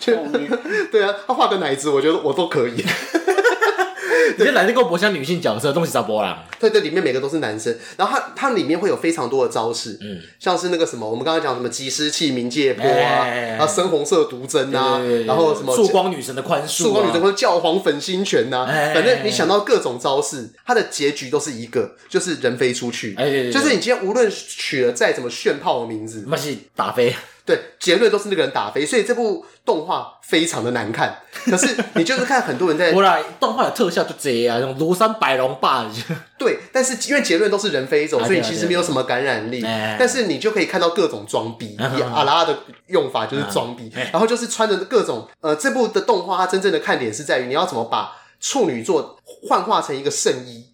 [0.90, 2.82] 对啊，他画个奶子，我觉得我都可以。
[4.38, 6.44] 你就来那个博像女性角色，东西咋播啦？
[6.58, 23.14] 对对，里面每个都是男生，然后它它里面会有非常多的招式，嗯，像是那个什么，我们刚刚讲什么及时器冥界波啊，然后深红色毒针啊，然后什么曙光女神的宽恕，曙光女神或者教皇粉心拳呐，反正你想到各种招式，它的结局都是一个，就是人飞出去，
[23.52, 27.14] 就是你今天无论取了再怎么炫炮的名字，那是打飞。
[27.48, 31.20] 对，结论都是那个人打飞，所以这部动画非常的难看。
[31.46, 35.90] 可是你就是看很多人在， 我来动画的特效就这样，那种庐山白龙霸。
[36.36, 39.62] 对，但是因为结论都是人飞走，所以其实没有什么感染力。
[39.98, 42.54] 但是你就可以看到各种装逼，以阿拉的
[42.88, 50.66] 用法就是装逼，然后就是穿着各种呃，这部的动画它真正的看点是在于你要怎么把处女座幻化成一个圣衣，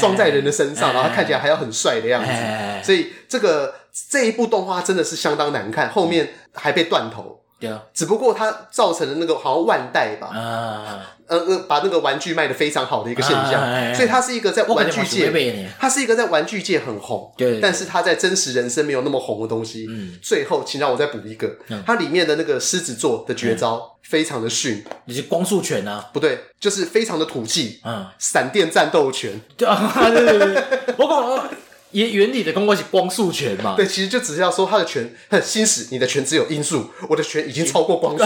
[0.00, 2.84] 装在人的身上，然后看起来还要很帅的样子。
[2.84, 3.72] 所以这个。
[4.10, 7.42] 这一部动画真的是相当难看，后面还被断头。
[7.58, 19.86] 对啊，只不过它造成了那个好像万代吧，啊，呃呃，把那个玩具卖的非常好的一个现象，所以它是一个在玩具界，它是一个在玩具界很红，对，但是它在真实人生没有那么红的东西。
[19.88, 21.50] 嗯，最后，请让我再补一个，
[21.86, 26.10] 它里面的那个狮子座的绝招非常的逊，你是光速拳啊？
[26.12, 29.40] 不对，就是非常的土气，嗯，闪电战斗拳。
[29.56, 31.50] 对对对，我讲。
[31.92, 33.74] 原原理的功过是光速拳嘛？
[33.76, 38.24] 对，其实就只是要说他的拳很新时，你的拳只有音速，我的拳已经超过光速。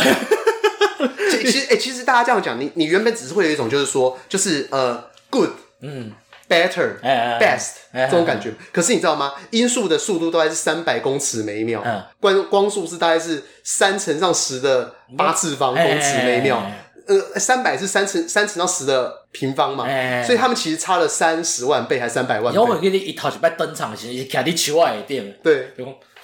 [1.30, 5.50] 其实，哎、欸，其实大家这样讲，你你原本只是会有一种就是说，就是呃，good，
[5.80, 6.12] 嗯
[6.48, 8.52] ，better，best 这种感觉。
[8.72, 9.32] 可是你知道吗？
[9.50, 11.82] 音速的速度大概是三百公尺每秒，
[12.20, 16.62] 光光速是大概是三乘上十的八次方公尺每秒。
[17.10, 22.56] 呃，三百是三乘三乘到十的平方嘛，欸、所以他们其实差了三十万倍还是三百万倍。
[22.56, 25.36] 然后我给你一套就拜登场时，卡你球外点。
[25.42, 25.72] 对，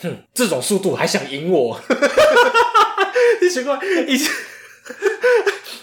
[0.00, 1.76] 哼，这种速度还想赢我？
[3.42, 3.76] 你奇怪，
[4.06, 4.16] 你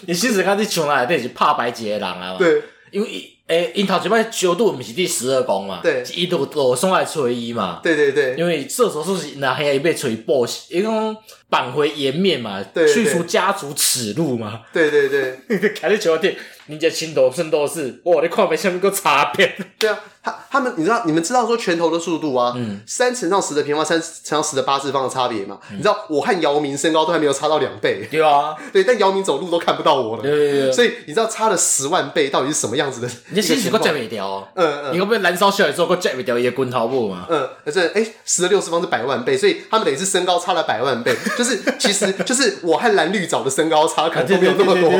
[0.06, 2.38] 你其实看你球来，这是怕白劫的人啊嘛。
[2.38, 3.30] 对，因为。
[3.46, 5.80] 诶，樱桃这摆九度不是第十二宫嘛？
[5.82, 7.78] 对，伊都都送来吹一嘛。
[7.82, 11.16] 对对对，因为射手是拿黑一被锤爆，因为
[11.54, 12.60] 扳回颜面嘛，
[12.92, 14.62] 去除家族耻辱嘛。
[14.72, 15.38] 对对对，
[15.70, 16.34] 开的球店，
[16.66, 19.56] 人家青头圣斗士，哇，你看没下面个差别？
[19.78, 19.96] 对啊。
[20.24, 25.58] 他他们，你知道你们知道说拳头的速度啊，嗯，三乘上十的平方，三乘上十的八次方的差别嘛？
[25.72, 33.10] 你知道我和姚明身高都还没有差到两倍，对啊， 对，但姚明走路都看不到我了，对对对，所以你知道差了十万倍到底是什么样子的？
[33.32, 37.26] 你心情都接不掉，嗯嗯，你会不会燃烧起来之后，会接不掉一个滚头步嘛？
[37.28, 44.90] 嗯，而且哎，十的六次方是百万倍，所以他们等于是身高差了百万倍，就 是其实就是我和蓝绿藻的身高差可能都没有那么多。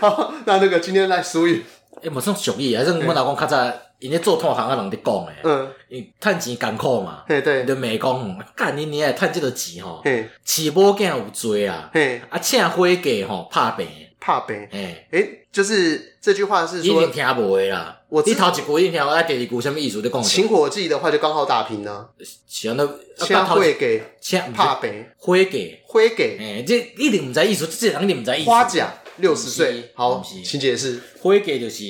[0.10, 1.64] 好，那那个今天来苏玉。
[2.02, 5.34] 诶，无算俗语，还是我老公较早因咧做同行啊，人伫讲诶。
[5.44, 5.68] 嗯。
[5.88, 7.22] 因趁钱艰苦嘛。
[7.26, 7.64] 对，对。
[7.64, 10.02] 就美讲，干你你也趁即个钱吼。
[10.04, 10.28] 嘿。
[10.46, 11.88] 饲某囝有罪啊。
[11.94, 12.20] 嘿。
[12.28, 13.86] 啊，请伙计吼怕病。
[14.24, 14.56] 拍病。
[14.70, 15.06] 诶。
[15.10, 17.02] 诶，就是这句话是说。
[17.02, 18.00] 一定听无诶啦。
[18.08, 20.00] 我你头一句一定听，我第二句什么意思？
[20.00, 20.22] 你讲。
[20.22, 22.06] 请火计的话就刚好打平呢。
[22.46, 22.88] 像那。
[23.18, 24.02] 请会给。
[24.20, 25.04] 请拍病。
[25.18, 25.78] 伙计。
[25.86, 26.16] 伙计。
[26.16, 28.50] 诶，这一定毋知意思，这人一定毋知意思。
[28.50, 28.94] 花甲。
[29.18, 31.00] 六十岁，好，请解释。
[31.20, 31.84] 会给就是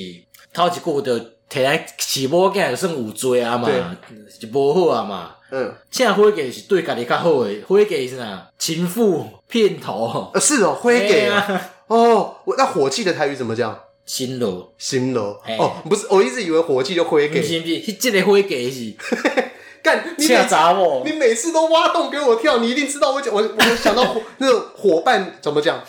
[0.53, 3.67] 头一句就摕来饲某囝，就算有罪啊嘛，
[4.39, 5.35] 就无好啊嘛。
[5.49, 8.47] 嗯，请伙计是对家己较好诶，伙计是哪？
[8.59, 10.29] 情妇骗头。
[10.35, 11.71] 呃，是哦，伙计啊。
[11.87, 13.79] 哦，我那火气的台语怎么讲？
[14.05, 15.41] 新罗，新罗。
[15.59, 17.41] 哦，不是，我一直以为火气就灰给。
[17.41, 18.93] 不是不是，这个灰给是。
[19.83, 25.79] 干，你砸我你每次都挖洞给我跳，你一定知道我讲，我我想到 那个伙伴怎么讲。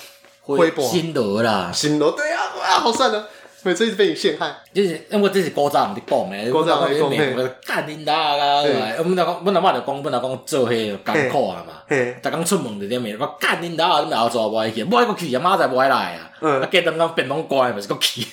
[0.43, 3.29] 灰博新罗啦，新罗对啊，啊，好算了，
[3.67, 4.55] 每次一直被你陷害。
[4.73, 8.63] 就是因为这是古早人在讲诶，古早人在讲，干恁大啊！
[8.99, 11.83] 我们老公，我老妈就讲，我老公做迄个艰苦啊嘛，
[12.23, 16.31] 逐工出门就点面，我干恁大，你咪后做无爱去，无爱个去，阿妈才无爱来啊。
[16.41, 18.25] 嗯，啊，隔两工变拢乖，咪是个去。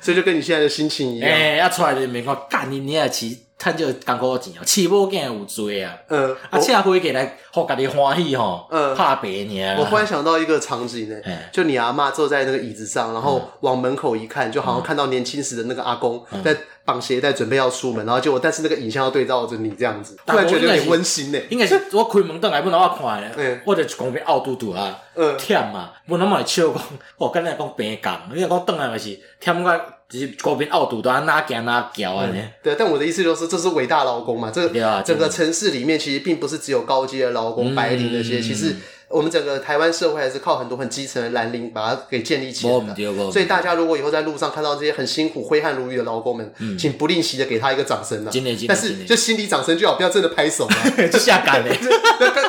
[0.00, 1.28] 所以就跟你现在的心情一样。
[1.30, 3.36] 诶，一出来就面讲，干恁娘去。
[3.58, 5.92] 趁这个艰苦钱哦，饲某囝有罪啊！
[6.08, 9.76] 嗯，啊，请伙计来，互家己欢喜吼，嗯，拍白尔。
[9.80, 11.16] 我忽然想到一个场景呢，
[11.52, 16.56] 就你阿妈坐在那个椅子上，然后往门口一看，就好像看到年轻时的那个阿公在
[16.88, 21.38] 绑鞋带准备要出门，然后结果但是那个影像要对照着你这样子，突然觉得有点温馨呢。
[21.50, 26.82] 应该是 我开门登来，不然我看咧，我就讲边呕嘟嘟啊，忝嘛，不然嘛会笑讲，
[27.18, 32.42] 哦，刚才讲平讲，你讲等来嘛是忝个，就是高边呕嘟嘟啊，哪行哪叫啊呢？
[32.62, 38.74] 对，但我的意思就是，这是伟大劳工嘛，这个整个城市里面其实并不是只有高阶的劳工、白领那些，其实。
[39.08, 48.30] 我们整个台湾社会还是靠很多很基层的蓝领把它给建立起来的，所以大家如果以后在路上看到这些很辛苦、挥汗如雨的劳工们，请不吝惜的给他一个掌声啊！
[48.68, 50.76] 但是就心里掌声就好，不要真的拍手啊！
[51.10, 51.74] 就下岗嘞！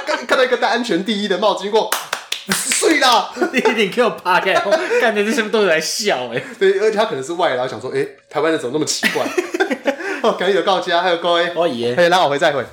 [0.05, 1.89] 看看到一个戴安全第一的帽子经过，
[2.51, 3.31] 碎了！
[3.53, 4.53] 你一定给我趴开，
[4.99, 6.43] 看着这些都在笑哎！
[6.59, 9.25] 对，而且他可能是外劳，想说，哎，台湾人怎么那么奇怪？
[10.23, 12.65] 哦，感谢有告家，还有各位，可以，可以拉我回再会。